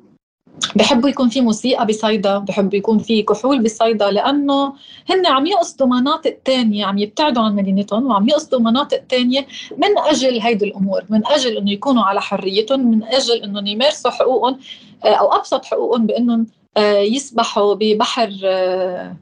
بحبوا 0.75 1.09
يكون 1.09 1.29
في 1.29 1.41
موسيقى 1.41 1.85
بصيدا 1.85 2.37
بحب 2.37 2.73
يكون 2.73 2.97
في 2.99 3.23
كحول 3.23 3.63
بصيدا 3.63 4.11
لأنه 4.11 4.73
هن 5.09 5.25
عم 5.25 5.45
يقصدوا 5.45 5.87
مناطق 5.87 6.37
تانية 6.45 6.85
عم 6.85 6.97
يبتعدوا 6.97 7.43
عن 7.43 7.55
مدينتهم 7.55 8.07
وعم 8.07 8.29
يقصدوا 8.29 8.59
مناطق 8.59 8.97
تانية 9.09 9.47
من 9.77 9.97
أجل 9.97 10.41
هيدي 10.41 10.65
الأمور 10.65 11.03
من 11.09 11.27
أجل 11.27 11.57
إنه 11.57 11.71
يكونوا 11.71 12.03
على 12.03 12.21
حريتهم 12.21 12.91
من 12.91 13.03
أجل 13.03 13.43
انهم 13.43 13.67
يمارسوا 13.67 14.11
حقوقهم 14.11 14.59
آه، 15.05 15.07
أو 15.13 15.33
أبسط 15.33 15.65
حقوقهم 15.65 16.05
بإنهم 16.05 16.47
آه، 16.77 16.99
يسبحوا 16.99 17.73
ببحر 17.73 18.31
آه، 18.43 19.15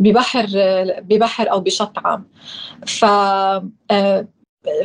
ببحر 0.00 0.46
ببحر 1.00 1.50
أو 1.50 1.60
بشط 1.60 1.98
عام. 1.98 2.24
ف 2.86 3.04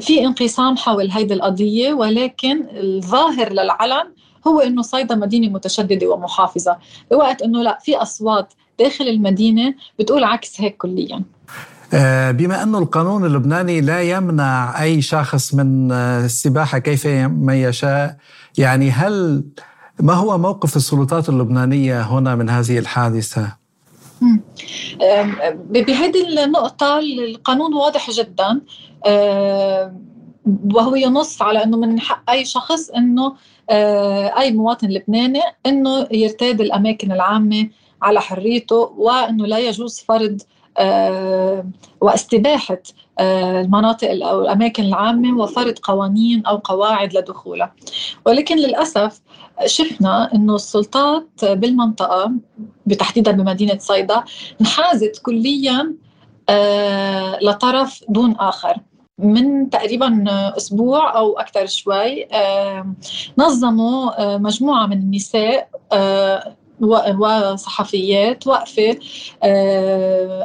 في 0.01 0.25
انقسام 0.25 0.77
حول 0.77 1.11
هيدي 1.11 1.33
القضية 1.33 1.93
ولكن 1.93 2.65
الظاهر 2.71 3.53
للعلن 3.53 4.11
هو 4.47 4.59
إنه 4.59 4.81
صيدا 4.81 5.15
مدينة 5.15 5.49
متشددة 5.49 6.07
ومحافظة 6.07 6.77
بوقت 7.11 7.41
إنه 7.41 7.61
لا 7.61 7.79
في 7.81 7.95
أصوات 7.95 8.53
داخل 8.79 9.07
المدينة 9.07 9.75
بتقول 9.99 10.23
عكس 10.23 10.61
هيك 10.61 10.77
كليا 10.77 11.23
آه، 11.93 12.31
بما 12.31 12.63
أن 12.63 12.75
القانون 12.75 13.25
اللبناني 13.25 13.81
لا 13.81 14.01
يمنع 14.01 14.83
أي 14.83 15.01
شخص 15.01 15.53
من 15.53 15.91
آه، 15.91 16.25
السباحة 16.25 16.79
كيف 16.79 17.07
ما 17.27 17.55
يشاء 17.55 18.17
يعني 18.57 18.91
هل 18.91 19.43
ما 19.99 20.13
هو 20.13 20.37
موقف 20.37 20.75
السلطات 20.75 21.29
اللبنانية 21.29 22.01
هنا 22.01 22.35
من 22.35 22.49
هذه 22.49 22.79
الحادثة؟ 22.79 23.64
بهذه 25.69 26.43
النقطة 26.43 26.99
القانون 26.99 27.73
واضح 27.73 28.11
جدا 28.11 28.61
وهو 30.73 30.95
ينص 30.95 31.41
على 31.41 31.63
إنه 31.63 31.77
من 31.77 31.99
حق 31.99 32.29
أي 32.31 32.45
شخص 32.45 32.89
إنه 32.89 33.35
أي 34.39 34.51
مواطن 34.51 34.87
لبناني 34.87 35.41
إنه 35.65 36.07
يرتاد 36.11 36.61
الأماكن 36.61 37.11
العامة 37.11 37.69
على 38.01 38.21
حريته 38.21 38.75
وإنه 38.97 39.45
لا 39.45 39.57
يجوز 39.59 39.99
فرض 39.99 40.41
واستباحة 42.01 42.81
المناطق 43.19 44.25
أو 44.25 44.41
الأماكن 44.41 44.83
العامة 44.83 45.37
وفرض 45.37 45.79
قوانين 45.79 46.45
أو 46.45 46.57
قواعد 46.57 47.17
لدخولها. 47.17 47.73
ولكن 48.25 48.57
للأسف 48.57 49.21
شفنا 49.65 50.33
إنه 50.35 50.55
السلطات 50.55 51.29
بالمنطقة 51.41 52.31
بتحديدا 52.85 53.31
بمدينة 53.31 53.77
صيدا 53.77 54.23
انحازت 54.61 55.21
كليا 55.21 55.93
لطرف 57.41 58.03
دون 58.09 58.35
آخر. 58.39 58.77
من 59.19 59.69
تقريبا 59.69 60.23
أسبوع 60.57 61.17
أو 61.17 61.39
أكثر 61.39 61.65
شوي 61.65 62.27
نظموا 63.37 64.37
مجموعة 64.37 64.85
من 64.85 64.97
النساء 64.97 65.69
وصحفيات 66.81 68.47
وقفه 68.47 68.99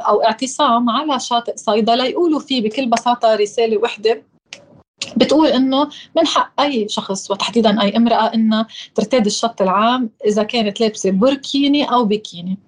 أو 0.08 0.22
اعتصام 0.22 0.90
على 0.90 1.20
شاطئ 1.20 1.56
صيدا 1.56 1.96
ليقولوا 1.96 2.40
فيه 2.40 2.62
بكل 2.62 2.86
بساطة 2.86 3.34
رسالة 3.34 3.78
وحدة. 3.78 4.22
بتقول 5.16 5.48
إنه 5.48 5.88
من 6.16 6.26
حق 6.26 6.60
أي 6.60 6.88
شخص 6.88 7.30
وتحديدا 7.30 7.82
أي 7.82 7.96
امرأة 7.96 8.34
إنها 8.34 8.66
ترتاد 8.94 9.26
الشط 9.26 9.62
العام 9.62 10.10
إذا 10.26 10.42
كانت 10.42 10.80
لابسة 10.80 11.10
بركيني 11.10 11.84
أو 11.84 12.04
بيكيني. 12.04 12.58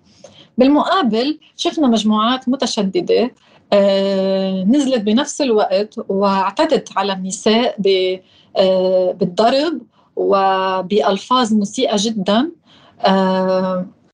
بالمقابل 0.59 1.39
شفنا 1.57 1.89
مجموعات 1.89 2.49
متشددة 2.49 3.35
آه، 3.73 4.65
نزلت 4.65 5.01
بنفس 5.01 5.41
الوقت 5.41 5.95
واعتدت 6.09 6.89
على 6.97 7.13
النساء 7.13 7.77
آه، 8.57 9.13
بالضرب 9.13 9.81
وبألفاظ 10.17 11.53
مسيئة 11.53 11.97
جدا. 11.99 12.39
آه، 12.41 12.51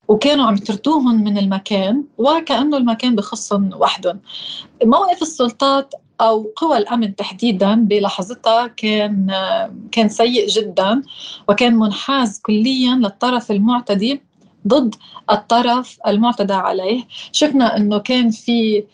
وكانوا 0.09 0.47
عم 0.47 0.55
يطردوهم 0.55 1.25
من 1.25 1.39
المكان 1.39 2.05
وكأنه 2.19 2.77
المكان 2.77 3.17
بخصهم 3.17 3.71
وحدهم. 3.77 4.21
موقف 4.85 5.23
السلطات 5.23 5.95
أو 6.21 6.53
قوى 6.57 6.79
الأمن 6.79 7.17
تحديدا 7.17 7.75
بلحظتها 7.75 8.67
كان 8.67 9.27
كان 9.93 10.09
سيء 10.09 10.49
جدا 10.49 11.03
وكان 11.49 11.77
منحاز 11.77 12.41
كليا 12.41 12.95
للطرف 12.95 13.51
المعتدي 13.51 14.23
ضد 14.67 14.95
الطرف 15.31 15.99
المعتدى 16.07 16.53
عليه. 16.53 17.05
شفنا 17.33 17.77
إنه 17.77 17.99
كان 17.99 18.31
في 18.31 18.85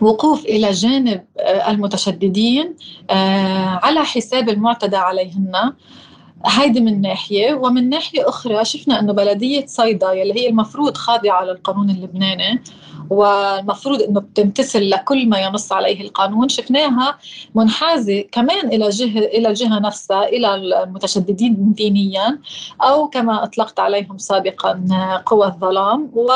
وقوف 0.00 0.44
إلى 0.44 0.70
جانب 0.70 1.24
آه، 1.38 1.70
المتشددين 1.70 2.76
آه، 3.10 3.80
على 3.82 4.00
حساب 4.00 4.48
المعتدى 4.48 4.96
عليهن. 4.96 5.72
هيدي 6.46 6.80
من 6.80 7.00
ناحية 7.00 7.54
ومن 7.54 7.88
ناحية 7.88 8.28
أخرى 8.28 8.64
شفنا 8.64 9.00
أنه 9.00 9.12
بلدية 9.12 9.66
صيدا 9.66 10.12
يلي 10.12 10.40
هي 10.40 10.48
المفروض 10.48 10.96
خاضعة 10.96 11.44
للقانون 11.44 11.90
اللبناني 11.90 12.62
والمفروض 13.10 14.02
أنه 14.02 14.20
بتمتثل 14.20 14.90
لكل 14.90 15.28
ما 15.28 15.38
ينص 15.38 15.72
عليه 15.72 16.00
القانون 16.00 16.48
شفناها 16.48 17.18
منحازة 17.54 18.20
كمان 18.20 18.66
إلى 18.66 18.88
جهة 18.88 19.18
إلى 19.18 19.48
الجهة 19.48 19.78
نفسها 19.78 20.24
إلى 20.24 20.54
المتشددين 20.54 21.72
دينيا 21.72 22.38
أو 22.82 23.08
كما 23.08 23.44
أطلقت 23.44 23.80
عليهم 23.80 24.18
سابقا 24.18 24.84
قوى 25.26 25.46
الظلام 25.46 26.10
و 26.14 26.32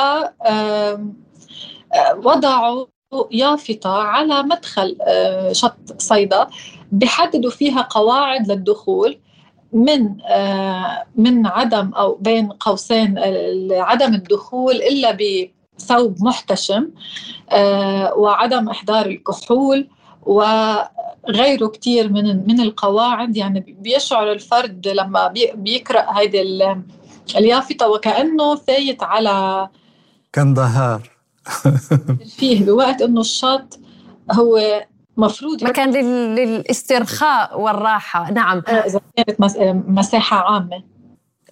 وضعوا 2.17 2.87
يافطة 3.31 3.91
على 3.91 4.43
مدخل 4.43 4.97
آه، 5.03 5.53
شط 5.53 5.77
صيدا 5.99 6.47
بحددوا 6.93 7.51
فيها 7.51 7.83
قواعد 7.83 8.51
للدخول. 8.51 9.19
من 9.75 10.21
آه، 10.21 11.05
من 11.17 11.47
عدم 11.47 11.93
أو 11.95 12.19
بين 12.21 12.49
قوسين 12.49 13.19
عدم 13.73 14.15
الدخول 14.15 14.75
إلا 14.75 15.19
بثوب 15.19 16.17
محتشم 16.23 16.91
آه، 17.51 18.15
وعدم 18.15 18.69
إحضار 18.69 19.07
الكحول 19.07 19.89
وغيره 20.23 21.67
كثير 21.67 22.13
من 22.13 22.49
من 22.49 22.61
القواعد. 22.61 23.37
يعني 23.37 23.77
بيشعر 23.81 24.33
الفرد 24.33 24.89
لما 24.89 25.29
بيقرأ 25.55 26.19
هيدي 26.19 26.43
اليافطة 27.37 27.89
وكأنه 27.89 28.55
فايت 28.55 29.03
على 29.03 29.69
كان 30.33 30.55
ظهار. 30.55 31.11
فيه 32.39 32.65
بوقت 32.65 33.03
إنه 33.03 33.21
الشط 33.21 33.79
هو 34.33 34.85
مفروض 35.17 35.65
مكان 35.65 35.91
للاسترخاء 36.35 37.61
والراحة. 37.61 38.31
نعم. 38.33 38.63
آه، 38.69 38.71
إذا 38.71 39.01
كانت 39.17 39.41
مساحة 39.89 40.37
عامة. 40.37 40.94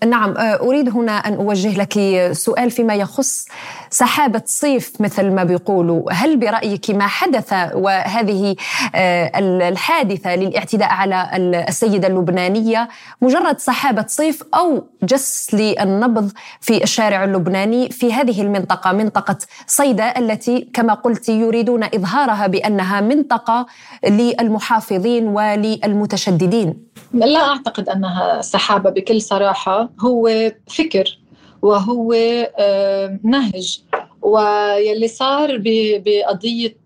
نعم 0.07 0.37
آه، 0.37 0.61
أريد 0.61 0.89
هنا 0.89 1.13
أن 1.13 1.35
أوجه 1.35 1.79
لك 1.79 1.93
سؤال 2.33 2.71
فيما 2.71 2.95
يخص 2.95 3.47
سحابة 3.91 4.43
صيف 4.47 5.01
مثل 5.01 5.31
ما 5.31 5.45
بيقولوا، 5.45 6.13
هل 6.13 6.37
برأيك 6.37 6.91
ما 6.91 7.07
حدث 7.07 7.53
وهذه 7.75 8.57
آه، 8.95 9.31
الحادثة 9.69 10.37
للاعتداء 10.37 10.89
على 10.89 11.31
السيدة 11.69 12.09
اللبنانية 12.09 12.89
مجرد 13.23 13.59
سحابة 13.59 14.05
صيف 14.09 14.43
أو 14.55 14.85
جس 15.03 15.55
للنبض 15.55 16.33
في 16.61 16.83
الشارع 16.83 17.25
اللبناني 17.25 17.89
في 17.91 18.13
هذه 18.13 18.43
المنطقة 18.43 18.93
منطقة 18.93 19.39
صيدا 19.67 20.19
التي 20.19 20.69
كما 20.75 20.95
قلت 20.95 21.29
يريدون 21.29 21.85
إظهارها 21.85 22.47
بأنها 22.47 23.01
منطقة 23.01 23.67
للمحافظين 24.09 25.29
وللمتشددين؟ 25.29 26.93
لا 27.13 27.49
أعتقد 27.49 27.89
أنها 27.89 28.41
سحابة 28.41 28.91
بكل 28.91 29.23
صراحة 29.23 29.89
هو 30.01 30.53
فكر 30.69 31.19
وهو 31.63 32.13
آه، 32.59 33.19
نهج. 33.25 33.83
واللي 34.23 35.09
صار 35.09 35.61
بقضية 35.65 36.77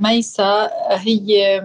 ميسا 0.00 0.70
هي 0.90 1.62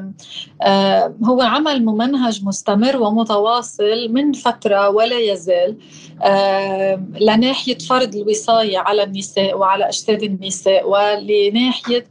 آه، 0.62 1.16
هو 1.26 1.42
عمل 1.42 1.86
ممنهج 1.86 2.46
مستمر 2.46 2.98
ومتواصل 2.98 4.10
من 4.10 4.34
فترة 4.34 4.90
ولا 4.90 5.20
يزال 5.20 5.78
آه، 6.24 7.04
لناحية 7.20 7.78
فرض 7.78 8.16
الوصاية 8.16 8.78
على 8.78 9.04
النساء 9.04 9.58
وعلى 9.58 9.88
أجساد 9.88 10.24
النساء 10.24 10.90
ولناحية 10.90 12.06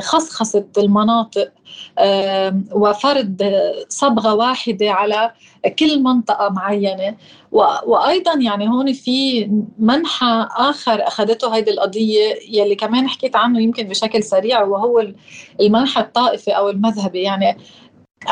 خصخصة 0.00 0.64
المناطق 0.78 1.52
وفرض 2.72 3.52
صبغة 3.88 4.34
واحدة 4.34 4.90
على 4.90 5.30
كل 5.78 6.02
منطقة 6.02 6.48
معينة. 6.48 7.16
وأيضا 7.86 8.34
يعني 8.40 8.68
هون 8.68 8.92
في 8.92 9.50
منحى 9.78 10.48
آخر 10.56 11.06
أخذته 11.06 11.56
هذه 11.56 11.70
القضية 11.70 12.34
يلي 12.48 12.74
كمان 12.74 13.08
حكيت 13.08 13.36
عنه 13.36 13.60
يمكن 13.60 13.82
بشكل 13.82 14.22
سريع 14.22 14.62
وهو 14.62 15.06
المنحى 15.60 16.00
الطائفي 16.00 16.50
أو 16.50 16.68
المذهبي. 16.68 17.22
يعني 17.22 17.56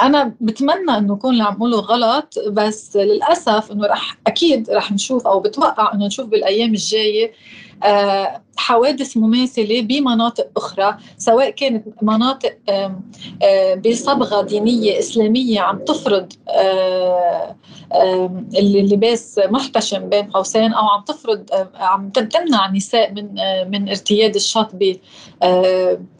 أنا 0.02 0.34
بتمنى 0.40 0.98
إنه 0.98 1.14
يكون 1.14 1.32
اللي 1.32 1.44
عم 1.44 1.54
اقوله 1.56 1.78
غلط 1.78 2.34
بس 2.48 2.96
للأسف 2.96 3.72
إنه 3.72 3.86
رح 3.86 4.16
أكيد 4.26 4.70
رح 4.70 4.92
نشوف 4.92 5.26
أو 5.26 5.40
بتوقع 5.40 5.94
إنه 5.94 6.06
نشوف 6.06 6.26
بالأيام 6.26 6.70
الجاية 6.70 7.32
حوادث 8.56 9.16
مماثلة 9.16 9.80
بمناطق 9.80 10.48
أخرى 10.56 10.96
سواء 11.18 11.50
كانت 11.50 11.88
مناطق 12.02 12.56
بصبغة 13.86 14.42
دينية 14.42 14.98
إسلامية 14.98 15.60
عم 15.60 15.78
تفرض 15.78 16.32
اللباس 18.56 19.40
محتشم 19.44 20.08
بين 20.08 20.30
قوسين 20.30 20.72
أو 20.72 20.86
عم 20.86 21.04
تفرض 21.04 21.44
عم 21.74 22.10
تمنع 22.10 22.66
النساء 22.66 23.12
من 23.12 23.34
من 23.70 23.88
ارتياد 23.88 24.34
الشط 24.34 24.70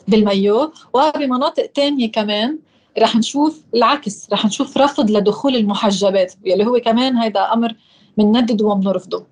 بالمايو. 0.09 0.73
وبمناطق 0.95 1.71
ثانية 1.77 2.13
كمان 2.13 2.59
رح 2.99 3.17
نشوف 3.17 3.63
العكس 3.75 4.29
رح 4.33 4.45
نشوف 4.47 4.79
رفض 4.79 5.11
لدخول 5.11 5.57
المحجبات 5.57 6.33
يلي 6.45 6.67
هو 6.67 6.81
كمان 6.81 7.17
هيدا 7.17 7.53
أمر 7.53 7.75
بنندده 8.19 8.67
وبنرفضه 8.67 9.27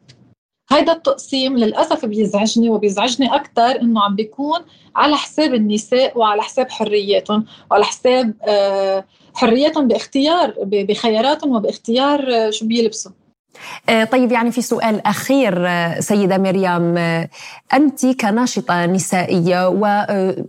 هيدا 0.71 0.93
التقسيم 0.93 1.57
للأسف 1.57 2.07
بيزعجني 2.07 2.71
وبيزعجني 2.71 3.35
أكثر 3.35 3.81
إنه 3.81 4.03
عم 4.03 4.15
بيكون 4.15 4.61
على 4.97 5.17
حساب 5.17 5.55
النساء 5.55 6.19
وعلى 6.19 6.43
حساب 6.43 6.71
حرياتهم 6.71 7.45
وعلى 7.71 7.85
حساب 7.85 8.35
آه، 8.49 9.05
حرياتهم 9.35 9.89
باختيار 9.89 10.55
بخياراتهم 10.63 11.57
وباختيار 11.57 12.35
آه، 12.35 12.51
شو 12.51 12.67
بيلبسوا. 12.67 13.13
آه، 13.89 14.05
طيب 14.05 14.33
يعني 14.33 14.53
في 14.53 14.63
سؤال 14.63 15.07
أخير 15.07 15.69
سيدة 16.01 16.39
مريم. 16.39 16.99
أنت 17.75 18.07
كناشطة 18.07 18.87
نسائية 18.87 19.69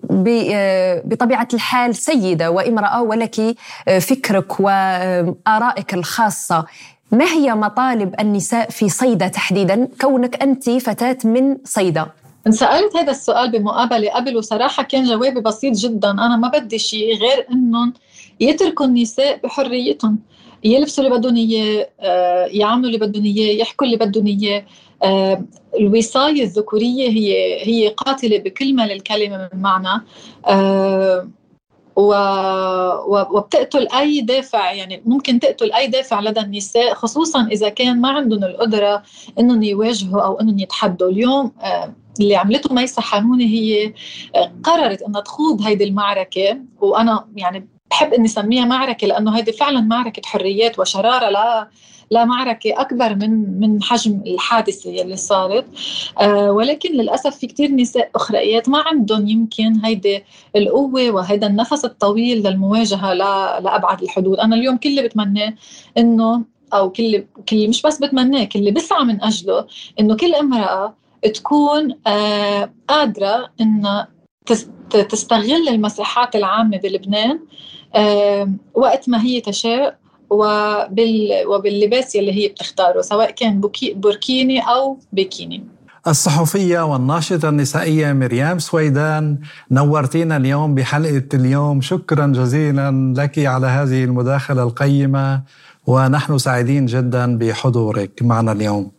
وبطبيعه 0.10 1.48
الحال 1.54 1.96
سيدة 1.96 2.52
وامرأة 2.52 3.02
ولك 3.02 3.56
فكرك 4.00 4.60
وارائك 4.60 5.94
الخاصة. 5.94 6.66
ما 7.12 7.26
هي 7.26 7.56
مطالب 7.56 8.16
النساء 8.20 8.70
في 8.70 8.90
صيدا 8.90 9.28
تحديدا؟ 9.28 9.88
كونك 10.02 10.44
أنت 10.44 10.70
فتاة 10.70 11.18
من 11.24 11.58
صيدا. 11.64 12.08
انسألت 12.48 12.96
هذا 12.96 13.12
السؤال 13.12 13.52
بمقابلة 13.52 14.10
قبل 14.12 14.38
وصراحة 14.38 14.84
كان 14.84 15.04
جوابي 15.04 15.42
بسيط 15.42 15.76
جدا. 15.76 16.12
أنا 16.12 16.38
ما 16.38 16.48
بدي 16.48 16.78
شيء 16.80 17.18
غير 17.18 17.48
إنهم 17.52 17.94
يتركوا 18.40 18.86
النساء 18.86 19.40
بحريتهم. 19.44 20.20
يلبسوا 20.64 21.04
اللي 21.04 21.18
بدهم 21.18 21.36
إياه 21.36 21.90
آه، 22.00 22.46
يعملوا 22.46 22.88
اللي 22.88 22.98
بدهم 22.98 23.26
إياه 23.26 23.62
يحكوا 23.62 23.86
اللي 23.86 23.98
بدهم 23.98 24.28
إياه. 24.28 24.64
آه، 25.04 25.46
الوصاية 25.80 26.44
الذكورية 26.44 27.10
هي 27.10 27.34
هي 27.68 27.88
قاتلة 27.88 28.38
بكل 28.38 28.76
ما 28.76 28.88
للكلمة 28.88 29.50
من 29.54 29.62
معنى. 29.62 30.02
آه، 32.00 33.06
وبتقتل 33.08 33.88
أي 33.88 34.22
دافع 34.22 34.72
يعني 34.72 35.02
ممكن 35.06 35.40
تقتل 35.40 35.72
أي 35.72 35.88
دافع 35.88 36.22
لدى 36.22 36.40
النساء 36.40 36.94
خصوصا 36.94 37.48
إذا 37.48 37.70
كان 37.70 38.02
ما 38.02 38.10
عندهم 38.10 38.44
القدرة 38.44 39.04
إنهم 39.40 39.64
يواجهوا 39.64 40.22
أو 40.22 40.40
إنهم 40.40 40.60
يتحدوا. 40.60 41.10
اليوم 41.10 41.52
اللي 42.20 42.36
عملته 42.36 42.74
ميسا 42.74 43.02
حانوني 43.02 43.46
هي 43.46 43.94
قررت 44.64 45.02
إنها 45.02 45.22
تخوض 45.22 45.62
هيدي 45.62 45.84
المعركة 45.84 46.58
وأنا 46.82 47.26
يعني 47.36 47.68
بحب 47.92 48.14
إني 48.14 48.26
أسميها 48.26 48.66
معركة 48.66 49.08
لأنه 49.08 49.38
هيدي 49.38 49.52
فعلا 49.52 49.82
معركة 49.82 50.22
حريات 50.26 50.80
وشرارة 50.80 51.30
لا 51.30 51.68
لا 52.12 52.26
معركة 52.26 52.82
أكبر 52.82 53.16
من 53.16 53.60
من 53.60 53.84
حجم 53.84 54.22
الحادثة 54.28 55.02
اللي 55.02 55.16
صارت. 55.18 55.66
آه 56.22 56.52
ولكن 56.52 56.94
للأسف 56.94 57.38
في 57.38 57.48
كتير 57.48 57.72
نساء 57.72 58.10
أخريات 58.16 58.70
ما 58.70 58.84
عندهم 58.86 59.28
يمكن 59.28 59.86
هيدي 59.86 60.24
القوة 60.56 61.10
وهيدا 61.12 61.48
النفس 61.48 61.86
الطويل 61.86 62.48
للمواجهة 62.48 63.14
لأبعد 63.14 64.04
الحدود. 64.04 64.40
أنا 64.40 64.56
اليوم 64.56 64.78
كل 64.78 64.90
اللي 64.90 65.02
بتمناه 65.02 65.54
إنه 65.98 66.44
أو 66.74 66.90
كل 66.90 67.24
كل 67.50 67.68
مش 67.70 67.82
بس 67.82 67.98
بتمناه 67.98 68.44
كل 68.44 68.60
اللي 68.60 68.72
بسعى 68.72 69.04
من 69.04 69.24
أجله 69.24 69.68
إنه 70.00 70.16
كل 70.16 70.36
امرأة 70.36 70.96
تكون 71.34 71.96
آه 72.08 72.72
قادرة 72.88 73.50
إنها 73.62 74.08
تستغل 75.10 75.70
المساحات 75.70 76.36
العامة 76.36 76.78
بلبنان 76.78 77.40
وقت 78.74 79.10
ما 79.10 79.22
هي 79.22 79.42
تشاء 79.42 79.98
وبال 80.30 81.44
وباللباس 81.48 82.16
اللي 82.16 82.34
هي 82.34 82.48
بتختاره 82.48 83.02
سواء 83.02 83.32
كان 83.32 83.62
بوركيني 83.96 84.60
أو 84.60 84.98
بيكيني. 85.14 85.64
الصحفية 86.08 86.86
والناشطة 86.86 87.50
النسائية 87.50 88.14
مريم 88.14 88.60
سويدان 88.60 89.38
نورتينا 89.72 90.38
اليوم 90.38 90.76
بحلقة 90.76 91.24
اليوم. 91.34 91.82
شكرا 91.82 92.28
جزيلا 92.28 93.14
لك 93.18 93.40
على 93.40 93.68
هذه 93.68 94.04
المداخلة 94.04 94.64
القيمة 94.64 95.42
ونحن 95.88 96.38
سعيدين 96.38 96.86
جدا 96.86 97.38
بحضورك 97.38 98.12
معنا 98.22 98.52
اليوم. 98.52 98.92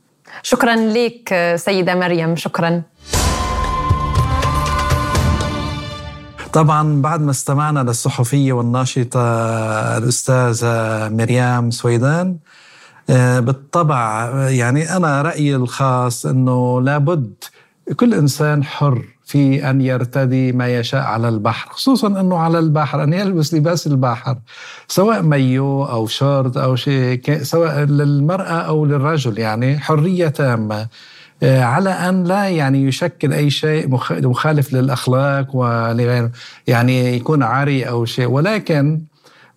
شكرا 0.43 0.77
لك 0.77 1.55
سيدة 1.57 1.95
مريم. 1.95 2.37
شكرا. 2.37 2.83
طبعا 6.53 7.03
بعد 7.03 7.21
ما 7.21 7.31
استمعنا 7.31 7.81
للصحفية 7.81 8.53
والناشطة 8.53 9.21
الأستاذة 9.99 11.09
مريم 11.09 11.71
سويدان 11.71 12.37
آه، 13.11 13.41
بالطبع 13.41 14.31
يعني 14.49 14.97
أنا 14.97 15.23
رأيي 15.23 15.57
الخاص 15.57 16.27
أنه 16.27 16.83
لابد 16.83 17.35
كل 17.97 18.15
إنسان 18.15 18.65
حر 18.65 19.05
في 19.25 19.71
أن 19.71 19.81
يرتدي 19.81 20.53
ما 20.53 20.79
يشاء 20.79 21.03
على 21.03 21.29
البحر 21.29 21.71
خصوصا 21.73 22.07
أنه 22.07 22.39
على 22.39 22.59
البحر 22.59 23.03
أن 23.03 23.13
يلبس 23.13 23.55
لباس 23.55 23.87
البحر 23.87 24.37
سواء 24.89 25.23
مايو 25.23 25.85
أو 25.85 26.07
شورت 26.07 26.57
أو 26.57 26.77
شيء 26.77 27.43
سواء 27.43 27.79
للمرأة 27.79 28.61
أو 28.61 28.87
للرجل 28.87 29.39
يعني 29.39 29.79
حرية 29.79 30.29
تامة. 30.29 30.89
على 31.43 31.91
أن 31.91 32.25
لا 32.25 32.49
يعني 32.49 32.85
يشكل 32.85 33.33
أي 33.33 33.51
شيء 33.51 33.89
مخالف 34.11 34.73
للأخلاق 34.73 35.57
ولغيره. 35.57 36.31
يعني 36.67 37.17
يكون 37.17 37.43
عاري 37.43 37.89
أو 37.89 38.05
شيء. 38.05 38.27
ولكن 38.27 39.01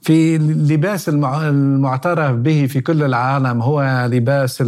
في 0.04 0.38
لباس 0.38 1.10
المعترف 1.10 2.36
به 2.36 2.68
في 2.70 2.82
كل 2.82 3.04
العالم 3.04 3.62
هو 3.62 4.08
لباس 4.12 4.62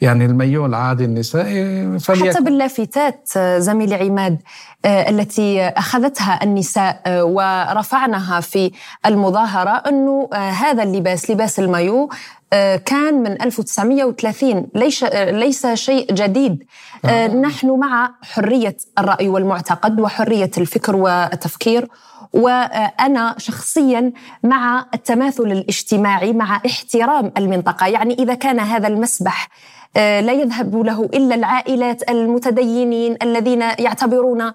يعني 0.00 0.24
المايو 0.24 0.66
العادي 0.66 1.04
النسائي 1.04 1.98
حتى 2.08 2.40
باللافتات 2.40 3.28
زميلي 3.58 3.94
عماد 3.94 4.38
آه، 4.84 5.10
التي 5.10 5.62
أخذتها 5.62 6.40
النساء 6.42 7.02
آه، 7.06 7.24
ورفعناها 7.24 8.40
في 8.40 8.70
المظاهرة 9.06 9.70
انه 9.70 10.28
هذا 10.34 10.82
اللباس 10.82 11.30
لباس 11.30 11.60
المايو 11.60 12.08
آه، 12.52 12.76
كان 12.76 13.14
من 13.14 13.42
1930 13.42 14.68
ليس 14.74 15.04
ليس 15.14 15.66
شيء 15.66 16.14
جديد. 16.14 16.64
آه، 17.04 17.26
نحن 17.26 17.78
مع 17.78 18.14
حرية 18.22 18.76
الرأي 18.98 19.28
والمعتقد 19.28 20.00
وحرية 20.00 20.50
الفكر 20.58 20.96
والتفكير 20.96 21.88
وأنا 22.32 23.34
شخصيا 23.38 24.12
مع 24.42 24.86
التماثل 24.94 25.42
الاجتماعي 25.42 26.32
مع 26.32 26.60
احترام 26.66 27.32
المنطقة. 27.38 27.86
يعني 27.86 28.14
إذا 28.14 28.34
كان 28.34 28.60
هذا 28.60 28.88
المسبح 28.88 29.48
آه، 29.96 30.20
لا 30.20 30.32
يذهب 30.32 30.76
له 30.76 31.04
إلا 31.04 31.34
العائلات 31.34 32.10
المتدينين 32.10 33.16
الذين 33.22 33.60
يعتبرون 33.60 34.52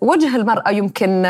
وجه 0.00 0.36
المرأة 0.36 0.70
يمكن 0.70 1.26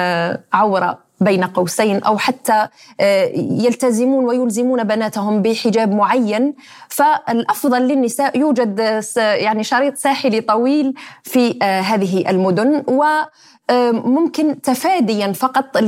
عورة 0.52 0.98
بين 1.22 1.44
قوسين 1.44 2.02
أو 2.02 2.18
حتى 2.18 2.68
آه، 3.00 3.24
يلتزمون 3.34 4.24
ويلزمون 4.24 4.84
بناتهم 4.84 5.42
بحجاب 5.42 5.94
معين. 5.94 6.54
فالأفضل 6.88 7.82
للنساء 7.82 8.38
يوجد 8.38 9.02
يعني 9.16 9.64
شريط 9.64 9.96
ساحلي 9.96 10.40
طويل 10.40 10.94
في 11.22 11.58
آه، 11.62 11.80
هذه 11.80 12.30
المدن. 12.30 12.84
وممكن 13.70 14.60
تفاديا 14.60 15.32
فقط 15.32 15.78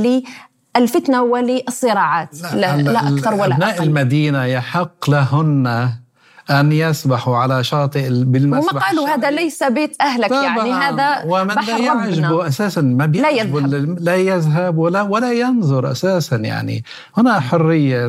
للفتنة 0.77 1.23
وللصراعات 1.23 2.41
لا, 2.41 2.77
لا, 2.77 2.81
لا 2.81 2.99
أكثر 2.99 3.33
ولا 3.33 3.69
أقل. 3.69 3.83
المدينة 3.83 4.45
يحق 4.45 5.09
لهن 5.09 5.89
أن 6.49 6.71
يسبحوا 6.71 7.37
على 7.37 7.63
شاطئ 7.63 8.09
بالمسبح 8.09 8.73
هم 8.73 8.79
قالوا 8.79 9.09
هذا 9.09 9.31
ليس 9.31 9.63
بيت 9.63 9.95
أهلك 10.01 10.31
يعني 10.31 10.71
هذا 10.71 11.23
ومن 11.25 11.55
لا 11.55 11.77
يعجبه 11.77 12.47
أساسا 12.47 12.81
ما 12.81 13.05
بيعجبه 13.05 13.59
لا 13.59 13.77
يذهب. 13.77 13.99
لا 13.99 14.15
يذهب 14.15 14.77
ولا 14.77 15.01
ولا 15.01 15.33
ينظر 15.33 15.91
أساسا 15.91 16.35
يعني 16.35 16.83
هنا 17.17 17.39
حرية 17.39 18.05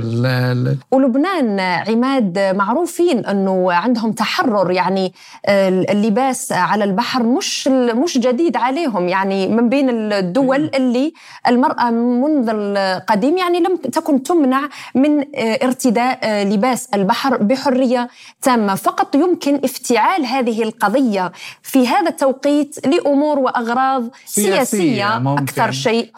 ولبنان 0.90 1.60
عماد 1.60 2.38
معروفين 2.38 3.26
أنه 3.26 3.72
عندهم 3.72 4.12
تحرر 4.12 4.70
يعني 4.70 5.12
اللباس 5.48 6.52
على 6.52 6.84
البحر 6.84 7.22
مش 7.22 7.68
مش 7.68 8.18
جديد 8.18 8.56
عليهم 8.56 9.08
يعني 9.08 9.48
من 9.48 9.68
بين 9.68 10.12
الدول 10.12 10.70
اللي 10.74 11.12
المرأة 11.48 11.90
منذ 11.90 12.48
القديم 12.48 13.36
يعني 13.38 13.60
لم 13.60 13.76
تكن 13.76 14.22
تمنع 14.22 14.68
من 14.94 15.24
ارتداء 15.62 16.44
لباس 16.44 16.88
البحر 16.94 17.36
بحرية 17.36 18.08
تامه 18.42 18.74
فقط 18.74 19.14
يمكن 19.14 19.60
افتعال 19.64 20.26
هذه 20.26 20.62
القضية 20.62 21.32
في 21.62 21.88
هذا 21.88 22.08
التوقيت 22.08 22.86
لأمور 22.86 23.38
وأغراض 23.38 24.08
سياسية, 24.26 24.64
سياسية 24.64 25.18
ممكن. 25.18 25.42
أكثر 25.42 25.70
شيء 25.70 26.10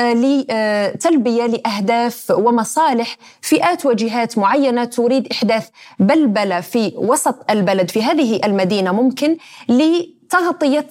ولتلبيه 0.00 1.46
لأهداف 1.46 2.30
ومصالح 2.30 3.16
فئات 3.40 3.86
وجهات 3.86 4.38
معينة 4.38 4.84
تريد 4.84 5.32
إحداث 5.32 5.68
بلبلة 5.98 6.60
في 6.60 6.92
وسط 6.96 7.50
البلد 7.50 7.90
في 7.90 8.02
هذه 8.02 8.40
المدينة 8.44 8.92
ممكن 8.92 9.36
لتغطية 9.68 10.86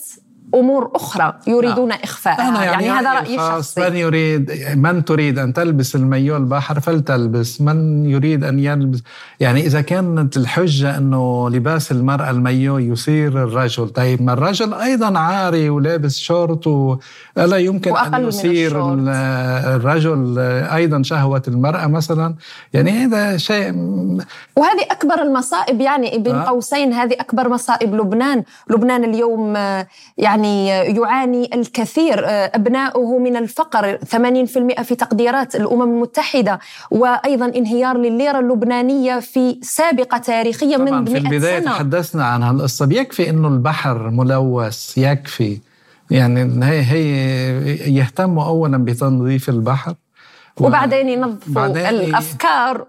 أمور 0.56 0.92
أخرى 0.96 1.34
يريدون 1.48 1.88
نعم. 1.88 2.00
إخفاءها. 2.04 2.50
أنا 2.50 2.64
يعني, 2.64 2.86
يعني 2.86 3.00
هذا 3.00 3.14
رأيي 3.14 3.36
الشخصي. 3.36 3.90
من 3.90 3.96
يريد 3.96 4.52
من 4.76 5.06
تريد 5.06 5.40
أن 5.40 5.54
تلبس 5.54 5.96
المايو 5.96 6.38
البحر 6.38 6.80
فلتلبس. 6.80 7.62
من 7.62 8.06
يريد 8.06 8.44
أن 8.44 8.60
يلبس؟ 8.60 9.04
يعني 9.40 9.66
إذا 9.66 9.82
كانت 9.82 10.38
الحجة 10.38 10.98
إنه 10.98 11.50
لباس 11.50 11.92
المرأة 11.92 12.30
المايو 12.30 12.78
يثير 12.78 13.44
الرجل. 13.44 13.90
طيب 13.90 14.22
ما 14.22 14.34
الرجل 14.34 14.74
أيضا 14.74 15.20
عاري 15.20 15.70
ولابس 15.70 16.18
شورت 16.18 16.68
ولا 16.68 17.58
يمكن 17.58 17.98
أن 17.98 18.28
يثير 18.28 18.94
الرجل 19.76 20.40
أيضا 20.74 21.04
شهوة 21.04 21.44
المرأة 21.48 21.88
مثلا؟ 21.88 22.36
يعني 22.74 22.92
هذا 22.92 23.38
شيء 23.38 23.72
وهذه 24.56 24.86
أكبر 24.92 25.22
المصائب. 25.22 25.82
يعني 25.82 26.18
بين 26.18 26.36
آه. 26.36 26.44
قوسين 26.44 26.94
هذه 26.94 27.14
أكبر 27.20 27.50
مصائب 27.50 27.96
لبنان. 27.96 28.44
لبنان 28.70 29.04
اليوم 29.04 29.56
يعني 30.18 30.35
يعني 30.36 30.68
يعاني 30.98 31.50
الكثير 31.54 32.26
آه، 32.26 32.52
أبناؤه 32.56 33.20
من 33.20 33.36
الفقر 33.36 33.98
80% 33.98 34.82
في 34.84 34.96
تقديرات 34.96 35.56
الأمم 35.56 35.82
المتحدة 35.82 36.60
وأيضا 36.92 37.46
انهيار 37.46 37.98
لليرة 37.98 38.40
اللبنانية 38.40 39.20
في 39.20 39.60
سابقة 39.62 40.18
تاريخية 40.18 40.78
من 40.78 40.92
100 40.92 41.06
في 41.06 41.18
البداية 41.18 41.60
سنة. 41.60 41.72
تحدثنا 41.72 42.26
عن 42.26 42.44
هالقصة 42.44 42.90
يكفي 42.92 43.30
أنه 43.30 43.48
البحر 43.48 44.10
ملوث 44.10 44.98
يكفي 44.98 45.60
يعني 46.12 46.66
هي 46.66 46.82
هي 46.82 47.96
يهتموا 47.96 48.44
أولا 48.46 48.78
بتنظيف 48.78 49.50
البحر 49.50 49.94
وبعدين 50.62 51.10
ينظفوا 51.10 51.66
الأفكار 51.66 52.86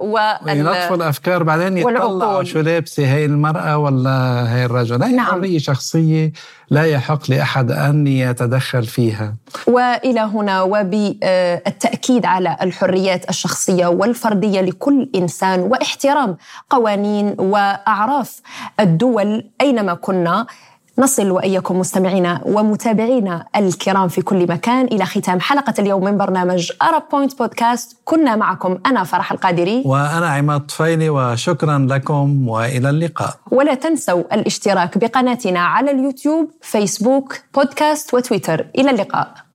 ينظفوا 0.46 0.96
الأفكار 0.96 1.42
بعدين 1.42 1.78
يطلعوا 1.78 2.42
شو 2.42 2.60
لابسة 2.60 3.14
هي 3.14 3.24
المرأة 3.24 3.78
ولا 3.78 4.44
هي 4.54 4.64
الرجل؟ 4.64 5.02
هي 5.02 5.12
نعم. 5.12 5.26
حريه 5.26 5.58
شخصية 5.58 6.32
لا 6.70 6.84
يحق 6.84 7.30
لأحد 7.30 7.70
أن 7.70 8.06
يتدخل 8.06 8.84
فيها. 8.84 9.34
وإلى 9.66 10.20
هنا 10.20 10.62
وبالتأكيد 10.62 12.26
على 12.26 12.56
الحريات 12.62 13.30
الشخصية 13.30 13.86
والفردية 13.86 14.60
لكل 14.60 15.10
إنسان 15.14 15.60
واحترام 15.60 16.36
قوانين 16.70 17.34
وأعراف 17.38 18.40
الدول 18.80 19.50
أينما 19.60 19.94
كنا. 19.94 20.46
نصل 20.98 21.30
وإياكم 21.30 21.78
مستمعينا 21.78 22.40
ومتابعينا 22.44 23.46
الكرام 23.56 24.08
في 24.08 24.22
كل 24.22 24.48
مكان 24.48 24.84
إلى 24.84 25.06
ختام 25.06 25.40
حلقة 25.40 25.74
اليوم 25.78 26.04
من 26.04 26.16
برنامج 26.18 26.72
Arab 26.82 27.02
Point 27.12 27.38
Podcast 27.38 27.96
كنا 28.04 28.36
معكم 28.36 28.78
أنا 28.86 29.04
فرح 29.04 29.32
القادري. 29.32 29.82
وأنا 29.86 30.26
عماد 30.28 30.60
طفيلي 30.60 31.08
وشكرا 31.10 31.86
لكم 31.90 32.48
وإلى 32.48 32.90
اللقاء. 32.90 33.34
ولا 33.50 33.74
تنسوا 33.74 34.34
الاشتراك 34.34 34.98
بقناتنا 34.98 35.60
على 35.60 35.90
اليوتيوب 35.90 36.50
فيسبوك 36.62 37.40
بودكاست 37.54 38.14
وتويتر. 38.14 38.66
إلى 38.78 38.90
اللقاء. 38.90 39.45